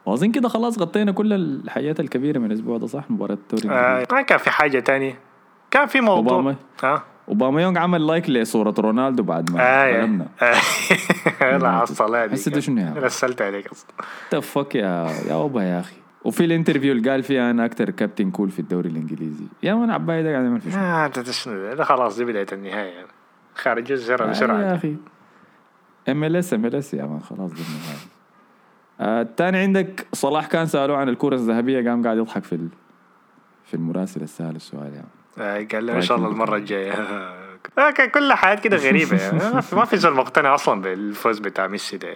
وأظن 0.05 0.31
كده 0.31 0.49
خلاص 0.49 0.79
غطينا 0.79 1.11
كل 1.11 1.33
الحاجات 1.33 1.99
الكبيرة 1.99 2.39
من 2.39 2.45
الأسبوع 2.45 2.77
ده 2.77 2.87
صح؟ 2.87 3.11
مباراة 3.11 3.37
الدوري 3.51 3.75
آه 3.75 4.07
ما 4.11 4.21
كان 4.21 4.37
في 4.37 4.49
حاجة 4.49 4.79
تانية. 4.79 5.19
كان 5.71 5.87
في 5.87 6.01
موضوع. 6.01 6.33
أوباما. 6.33 6.55
آه 6.83 7.03
اوباما 7.27 7.61
يونغ 7.61 7.79
عمل 7.79 8.07
لايك 8.07 8.29
لصورة 8.29 8.73
رونالدو 8.79 9.23
بعد 9.23 9.51
ما 9.51 9.59
آه 9.61 10.27
آه. 11.41 11.57
لا 11.57 11.83
الصلاة 11.83 12.25
دي 12.25 12.33
حسيت 12.33 12.59
شنو 12.59 12.81
يعني؟ 12.81 12.99
رسلت 12.99 13.41
عليك 13.41 13.67
أصلا. 13.67 13.89
تفك 14.31 14.75
يا 14.75 15.09
يا 15.27 15.33
أوبا 15.33 15.63
يا 15.63 15.79
أخي. 15.79 15.95
وفي 16.23 16.45
الانترفيو 16.45 16.91
اللي 16.91 17.11
قال 17.11 17.23
فيها 17.23 17.51
أنا 17.51 17.65
أكتر 17.65 17.89
كابتن 17.89 18.31
كول 18.31 18.51
في 18.51 18.59
الدوري 18.59 18.89
الإنجليزي. 18.89 19.45
يا 19.63 19.73
مان 19.73 19.89
عباية 19.91 20.21
ده 20.21 20.31
قاعد 20.31 20.43
يعمل 20.43 20.61
في 20.61 20.71
شنو؟ 20.71 21.53
آه 21.53 21.73
ده 21.73 21.83
خلاص 21.83 22.17
دي 22.17 22.25
بداية 22.25 22.47
النهاية. 22.53 22.89
يعني. 22.93 23.07
خارج 23.55 23.91
الزر 23.91 24.23
آه 24.23 24.61
يا 24.61 24.75
أخي. 24.75 24.95
ام 26.09 26.23
ال 26.23 26.35
اس 26.35 26.53
ام 26.53 26.65
ال 26.65 26.75
اس 26.75 26.93
يا 26.93 27.05
مان 27.05 27.19
خلاص 27.19 27.51
آه 28.99 29.21
الثاني 29.21 29.57
عندك 29.57 30.07
صلاح 30.13 30.45
كان 30.47 30.65
سألوه 30.65 30.97
عن 30.97 31.09
الكرة 31.09 31.35
الذهبية 31.35 31.89
قام 31.89 32.03
قاعد 32.03 32.17
يضحك 32.17 32.43
في 32.43 32.53
ال... 32.53 32.67
في 33.65 33.73
المراسل 33.73 34.21
السهل 34.21 34.55
السؤال 34.55 34.93
يعني. 34.93 35.07
آه 35.37 35.67
قال 35.71 35.85
له 35.85 35.95
إن 35.95 36.01
شاء 36.01 36.17
الله 36.17 36.27
المرة 36.27 36.55
الجاية. 36.57 36.91
آه 37.77 37.89
كل 38.13 38.33
حياة 38.33 38.55
كده 38.55 38.77
غريبة 38.77 39.17
يعني. 39.17 39.39
ما 39.73 39.85
في- 39.85 39.97
زول 39.97 40.13
مقتنع 40.13 40.55
أصلا 40.55 40.81
بالفوز 40.81 41.39
بتاع 41.39 41.67
ميسي 41.67 41.97
ده. 41.97 42.15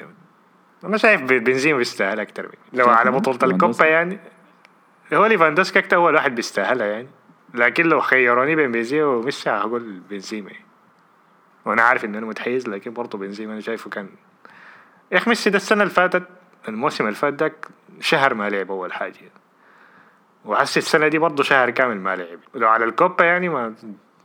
أنا 0.83 0.97
شايف 0.97 1.21
بنزيما 1.21 1.77
بيستاهل 1.77 2.19
أكتر 2.19 2.43
من 2.43 2.79
لو 2.79 2.85
على 2.89 3.11
ليفاندوسكي؟ 3.11 3.45
الكوبا 3.45 3.85
يعني. 3.85 4.19
هو 5.13 5.25
ليفاندوسكي 5.25 5.79
أكتر 5.79 5.95
اول 5.95 6.15
واحد 6.15 6.35
بيستاهلها 6.35 6.87
يعني. 6.87 7.07
لكن 7.53 7.85
لو 7.85 7.99
خيروني 8.01 8.55
بين 8.55 8.71
بنزيما 8.71 9.05
وميسي 9.05 9.49
هقول 9.49 10.01
بنزيما. 10.09 10.51
يعني. 10.51 10.65
وأنا 11.65 11.81
عارف 11.81 12.05
إن 12.05 12.15
أنا 12.15 12.25
متحيز 12.25 12.67
لكن 12.69 12.93
برضه 12.93 13.17
بنزيما 13.17 13.53
أنا 13.53 13.61
شايفه 13.61 13.89
كان 13.89 14.09
يا 15.11 15.17
أخي 15.17 15.29
ميسي 15.29 15.49
ده 15.49 15.57
السنة 15.57 15.83
اللي 15.83 15.93
فاتت 15.93 16.23
الموسم 16.67 17.03
اللي 17.03 17.15
فات 17.15 17.33
داك 17.33 17.67
شهر 17.99 18.33
ما 18.33 18.49
لعب 18.49 18.71
أول 18.71 18.93
حاجة. 18.93 19.13
وحسي 20.45 20.79
السنة 20.79 21.07
دي 21.07 21.17
برضه 21.17 21.43
شهر 21.43 21.69
كامل 21.69 21.97
ما 21.97 22.15
لعب. 22.15 22.39
لو 22.55 22.67
على 22.67 22.85
الكوبا 22.85 23.25
يعني 23.25 23.49
ما 23.49 23.73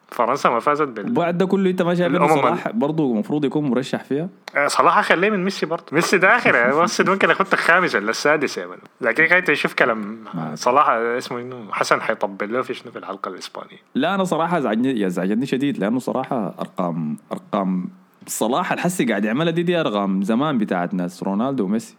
فرنسا 0.09 0.49
ما 0.51 0.61
فازت 0.61 0.89
بال 0.89 1.13
بعد 1.13 1.39
ده 1.39 1.47
كله 1.47 1.71
انت 1.71 1.83
ما 1.83 1.95
شايف 1.95 2.17
صلاح 2.17 2.69
برضه 2.71 3.13
المفروض 3.13 3.45
يكون 3.45 3.71
مرشح 3.71 4.05
فيها. 4.05 4.29
آه، 4.57 4.67
صلاح 4.67 4.99
اخليه 4.99 5.31
من 5.31 5.45
ميسي 5.45 5.67
برضه. 5.67 5.85
ميسي 5.93 6.19
ده 6.19 6.37
آخر 6.37 6.55
يعني 6.55 6.75
ميسي 6.75 7.03
ده 7.03 7.13
ممكن 7.13 7.31
اخدت 7.31 7.53
الخامس 7.53 7.95
ولا 7.95 8.11
السادس 8.11 8.59
يا 8.59 8.69
لكن 9.01 9.27
كده 9.27 9.41
تشوف 9.41 9.75
كلام 9.75 10.25
صلاح 10.55 10.89
اسمه 10.89 11.41
إنه 11.41 11.73
حسن 11.73 12.01
حيطبل 12.01 12.53
له 12.53 12.63
في 12.63 12.75
شنو 12.75 12.93
في 12.93 12.99
الحلقة 12.99 13.29
الإسبانية. 13.29 13.79
لا 13.95 14.15
أنا 14.15 14.25
صراحة 14.25 14.59
ازعجني 14.59 15.07
ازعجني 15.07 15.47
شديد 15.47 15.79
لأنه 15.79 15.99
صراحة 15.99 16.55
ارقام 16.61 17.17
أرقام 17.33 17.89
صلاح 18.27 18.73
الحسي 18.73 19.05
قاعد 19.05 19.25
يعملها 19.25 19.53
دي 19.53 19.63
دي 19.63 19.81
أرقام 19.81 20.23
زمان 20.23 20.59
بتاعت 20.59 20.95
ناس 20.95 21.23
رونالدو 21.23 21.65
وميسي. 21.65 21.97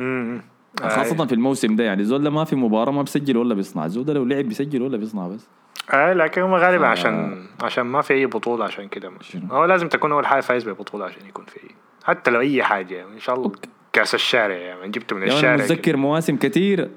امم 0.00 0.42
خاصة 0.88 1.26
في 1.26 1.34
الموسم 1.34 1.76
ده 1.76 1.84
يعني 1.84 2.04
زول 2.04 2.28
ما 2.28 2.44
في 2.44 2.56
مباراة 2.56 2.92
ما 2.92 3.02
بيسجل 3.02 3.36
ولا 3.36 3.54
بيصنع 3.54 3.86
زول 3.86 4.06
لو 4.06 4.24
لعب 4.24 4.44
بيسجل 4.44 4.82
ولا 4.82 4.96
بيصنع 4.96 5.28
بس. 5.28 5.46
آه 5.92 6.12
لكن 6.12 6.42
هم 6.42 6.54
غالبا 6.54 6.86
عشان 6.86 7.46
عشان 7.62 7.82
ما 7.86 8.00
في 8.02 8.14
أي 8.14 8.26
بطولة 8.26 8.64
عشان 8.64 8.88
كده؟ 8.88 9.12
هو 9.50 9.64
لازم 9.64 9.88
تكون 9.88 10.12
أول 10.12 10.26
حاجة 10.26 10.40
فايز 10.40 10.68
ببطولة 10.68 11.04
عشان 11.04 11.26
يكون 11.28 11.44
في 11.44 11.60
حتى 12.04 12.30
لو 12.30 12.40
أي 12.40 12.62
حاجة 12.62 12.94
يعني 12.94 13.12
إن 13.14 13.20
شاء 13.20 13.34
الله 13.36 13.52
كأس 13.92 14.14
الشارع 14.14 14.54
يعني 14.54 14.88
جبته 14.88 15.16
من 15.16 15.22
يعني 15.22 15.34
الشارع 15.34 15.54
أنا 15.54 15.64
كده. 15.64 15.74
متذكر 15.74 15.96
مواسم 15.96 16.36
كثير 16.36 16.90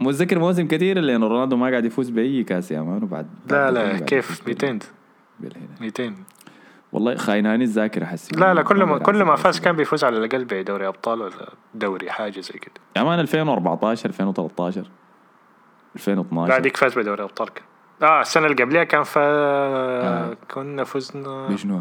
متذكر 0.00 0.38
مواسم 0.38 0.66
كثير 0.68 0.96
اللي 0.96 1.16
رونالدو 1.16 1.56
ما 1.56 1.70
قاعد 1.70 1.84
يفوز 1.84 2.10
بأي 2.10 2.42
كأس 2.44 2.70
يا 2.70 2.80
man 2.80 3.02
وبعد 3.02 3.26
لا 3.50 3.70
لا 3.70 3.98
كيف؟ 3.98 4.44
بال- 4.44 4.48
200 4.54 4.78
بالهنا. 5.40 5.66
200 5.80 6.14
والله 6.92 7.16
خايناني 7.16 7.64
الذاكرة 7.64 8.04
حسي 8.04 8.36
لا 8.36 8.54
لا 8.54 8.62
كل 8.62 8.82
ما 8.84 8.98
كل 8.98 9.22
ما 9.22 9.36
فاز 9.36 9.56
كان 9.56 9.64
كان 9.64 9.76
بيفوز 9.76 10.04
على 10.04 10.16
الأقل 10.18 10.44
بدوري 10.44 10.88
أبطال 10.88 11.20
ولا 11.22 11.48
دوري 11.74 12.10
حاجة 12.10 12.40
زي 12.40 12.58
كده. 12.58 12.74
يا 12.96 13.02
مان 13.02 13.20
2014 13.20 14.08
2013 14.08 14.90
2012 15.96 16.52
لا 16.52 16.58
ديك 16.58 16.76
فاز 16.76 16.98
بدوري 16.98 17.22
أبطال 17.22 17.48
كان. 17.48 17.64
آه 18.04 18.20
السنة 18.20 18.46
اللي 18.46 18.64
قبلها 18.64 18.84
كان 18.84 19.02
فا 19.02 20.34
كنا 20.34 20.84
فزنا. 20.84 21.46
بشنو؟ 21.48 21.80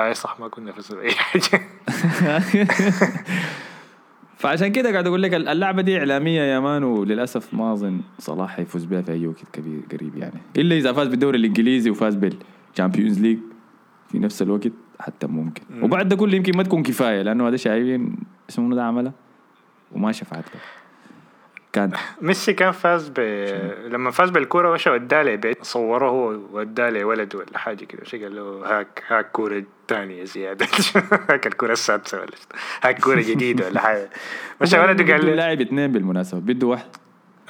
اي 0.00 0.14
صح 0.14 0.40
ما 0.40 0.48
كنا 0.48 0.72
فزنا. 0.72 0.98
باي 1.00 1.10
حاجة. 1.10 1.62
فعشان 4.38 4.68
كده 4.72 4.90
قاعد 4.92 5.06
أقول 5.06 5.22
لك 5.22 5.34
اللعبة 5.34 5.82
دي 5.82 5.98
إعلامية 5.98 6.40
يا 6.42 6.60
man 6.60 6.84
وللأسف 6.84 7.54
ما 7.54 7.72
أظن 7.72 8.00
صلاح 8.18 8.50
حيفوز 8.56 8.84
بها 8.84 9.02
في 9.02 9.12
أي 9.12 9.26
وقت 9.26 9.42
كبير 9.52 9.80
قريب 9.92 10.16
يعني. 10.16 10.40
إلا 10.56 10.76
إذا 10.76 10.92
فاز 10.92 11.08
بالدوري 11.08 11.38
الإنجليزي 11.38 11.90
وفاز 11.90 12.14
بال 12.14 12.33
Champions 12.33 13.20
League 13.20 13.38
في 14.08 14.18
نفس 14.18 14.42
الوقت 14.42 14.72
حتى 15.00 15.26
ممكن. 15.26 15.62
وبعد 15.82 16.08
ده 16.08 16.16
كله 16.16 16.36
يمكن 16.36 16.56
ما 16.56 16.62
تكون 16.62 16.82
كفاية 16.82 17.22
لأنه 17.22 17.48
هذا 17.48 17.56
شايفين 17.56 18.16
اسمه 18.50 18.74
ده 18.74 18.84
عمله 18.84 19.12
وما 19.92 20.12
شفعت 20.12 20.44
له 20.54 20.60
كان. 21.78 21.90
ميسي 22.20 22.52
كان 22.52 22.72
فاز 22.72 23.08
ب... 23.08 23.20
لما 23.86 24.10
فاز 24.10 24.30
بالكورة 24.30 24.72
مشى 24.74 24.90
وداه 24.90 25.22
لي 25.22 25.36
بيت 25.36 25.64
صوره 25.64 26.08
هو 26.08 26.28
وداه 26.52 26.90
لي 26.90 27.04
ولد 27.04 27.34
ولا 27.34 27.58
حاجة 27.58 27.84
كده. 27.84 28.04
شي 28.04 28.22
قال 28.22 28.36
له؟ 28.36 28.62
هاك 28.64 29.02
هاك 29.08 29.30
كورة 29.30 29.64
ثانية 29.88 30.24
زيادة. 30.24 30.66
هاك 31.30 31.46
الكورة 31.46 31.72
السادسة 31.72 32.20
ولا. 32.20 32.30
هاك 32.82 33.00
كورة 33.00 33.20
جديدة 33.20 33.66
ولا 33.66 33.80
حاجة. 33.80 34.10
مشى 34.60 34.78
ولده 34.82 35.12
قال 35.12 35.26
له؟ 35.26 35.32
اللاعب 35.32 35.60
اثنين 35.60 35.92
بالمناسبة 35.92 36.40
بده 36.40 36.66
واحد. 36.66 36.96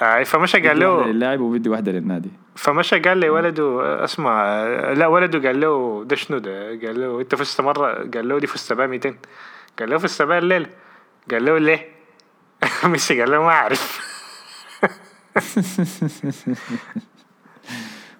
آه 0.01 0.23
فمشى 0.23 0.67
قال 0.67 0.79
له 0.79 1.07
للاعب 1.07 1.39
وبده 1.39 1.71
واحدة 1.71 1.91
للنادي. 1.91 2.29
فمشى 2.55 2.99
قال 2.99 3.17
لي 3.17 3.29
ولده 3.29 4.03
اسمع 4.03 4.63
لا 4.93 5.07
ولده 5.07 5.47
قال 5.47 5.59
له 5.61 6.03
ده 6.05 6.15
شنو 6.15 6.37
ده؟ 6.37 6.69
قال 6.69 7.01
له 7.01 7.21
انت 7.21 7.35
فزت 7.35 7.61
مرة. 7.61 8.09
قال 8.13 8.27
له 8.27 8.39
دي 8.39 8.47
فزت 8.47 8.73
بها 8.73 8.87
200 8.87 9.15
قال 9.79 9.89
له 9.89 9.97
فزت 9.97 10.21
بها 10.21 10.37
الليلة. 10.37 10.67
قال 11.31 11.45
له 11.45 11.57
ليه؟ 11.57 11.89
ميسي 12.83 13.19
قال 13.21 13.31
له 13.31 13.41
ما 13.41 13.49
أعرف. 13.49 14.08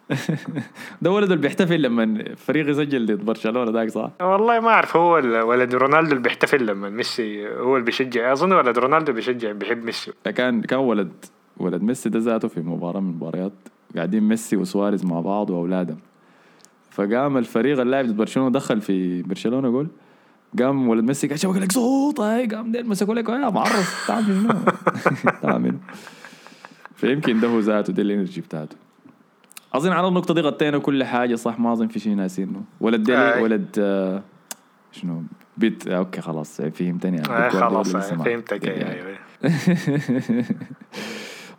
ده 1.01 1.12
ولده 1.12 1.34
اللي 1.34 1.41
بيحتفل 1.41 1.82
لما 1.82 2.03
الفريق 2.03 2.69
يسجل 2.69 3.05
ضد 3.05 3.25
برشلونة 3.25 3.71
ذاك 3.71 3.89
صح؟ 3.89 4.12
والله 4.21 4.60
ما 4.60 4.69
أعرف 4.69 4.97
هو 4.97 5.13
ولد 5.47 5.75
رونالدو 5.75 6.12
اللي 6.12 6.23
بيحتفل 6.23 6.65
لما 6.65 6.89
ميسي 6.89 7.47
هو 7.47 7.75
اللي 7.75 7.86
بيشجع. 7.86 8.34
أظن 8.34 8.53
ولد 8.53 8.77
رونالدو 8.79 9.13
بيشجع 9.13 9.51
بيحب 9.51 9.84
ميسي. 9.84 10.12
كان 10.36 10.62
كان 10.62 10.79
ولد 10.79 11.12
ولد 11.58 11.82
ميسي 11.82 12.10
ده 12.10 12.19
ذاته 12.19 12.47
في 12.47 12.60
مباراة 12.60 12.99
من 12.99 13.10
المباريات 13.10 13.53
قاعدين 13.95 14.23
ميسي 14.23 14.58
وسواريز 14.58 15.05
مع 15.05 15.19
بعض 15.19 15.49
واولادهم 15.49 15.97
فقام 16.91 17.38
الفريق 17.38 17.79
اللاعب 17.79 18.05
ضد 18.05 18.15
برشلونة 18.17 18.49
دخل 18.49 18.82
في 18.82 19.21
برشلونة 19.21 19.67
يقول 19.67 19.88
قام 20.60 20.89
ولد 20.89 21.03
ميسي 21.03 21.27
قال 21.27 21.39
شبك 21.39 21.58
لك 21.58 21.71
صوت 21.71 22.19
هاي 22.19 22.45
قام 22.47 22.71
ديل 22.71 22.89
مسكوا 22.89 23.15
لك 23.15 23.29
معرس 23.29 24.08
تعال 24.08 24.23
منو؟ 24.23 24.53
تعال 25.41 25.62
منو؟ 25.62 25.77
فيمكن 26.99 27.39
ده 27.39 27.47
هو 27.47 27.59
ذاته 27.59 27.93
دي 27.93 28.01
ال 28.01 28.07
energy 28.07 28.41
بتاعته. 28.41 28.75
أظن 29.73 29.91
على 29.91 30.07
النقطة 30.07 30.33
دي 30.33 30.41
غطينا 30.41 30.77
كل 30.77 31.03
حاجة 31.03 31.35
صح؟ 31.35 31.59
ما 31.59 31.73
أظن 31.73 31.88
في 31.88 31.99
شيء 31.99 32.15
ناسينه 32.15 32.62
ولد 32.81 33.03
ديلي 33.03 33.33
آي. 33.33 33.43
ولد 33.43 33.75
آه 33.79 34.21
شنو؟ 34.91 35.23
بيت 35.57 35.88
آه، 35.88 35.97
okay 35.97 36.21
خلاص 36.21 36.62
فهمتني. 36.62 37.19
أنا. 37.19 37.45
آه 37.45 37.49
خلاص 37.49 37.95
فهمتك. 37.95 38.67
أيوه 38.67 39.17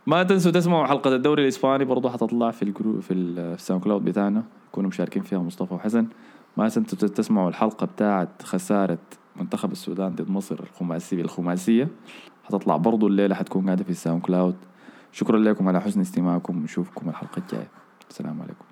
ما 0.07 0.23
تنسوا 0.23 0.51
تسمعوا 0.51 0.87
حلقة 0.87 1.15
الدوري 1.15 1.43
الإسباني 1.43 1.85
برضو 1.85 2.09
حتطلع 2.09 2.51
في 2.51 2.61
ال 2.61 2.67
group 2.67 2.99
في 2.99 3.13
ال 3.13 3.83
SoundCloud 3.83 4.05
بتاعنا. 4.05 4.43
يكونوا 4.69 4.89
مشاركين 4.89 5.21
فيها 5.21 5.39
مصطفى 5.39 5.73
وحسن. 5.73 6.07
ما 6.57 6.69
تنسوا 6.69 7.07
تسمعوا 7.07 7.49
الحلقة 7.49 7.85
بتاعت 7.85 8.43
خسارة 8.43 8.97
منتخب 9.35 9.71
السودان 9.71 10.15
ضد 10.15 10.29
مصر 10.29 10.59
الخماسية 10.59 11.21
الخماسية. 11.21 11.87
حتطلع 12.43 12.77
برضو 12.77 13.07
الليلة 13.07 13.35
حتكون 13.35 13.65
قاعدة 13.65 13.83
في 13.83 13.89
ال 13.89 14.21
SoundCloud. 14.21 14.55
شكرا 15.11 15.37
لكم 15.39 15.67
على 15.67 15.81
حسن 15.81 16.01
استماعكم 16.01 16.57
ونشوفكم 16.57 17.09
الحلقة 17.09 17.39
الجاية. 17.39 17.67
السلام 18.09 18.41
عليكم. 18.41 18.70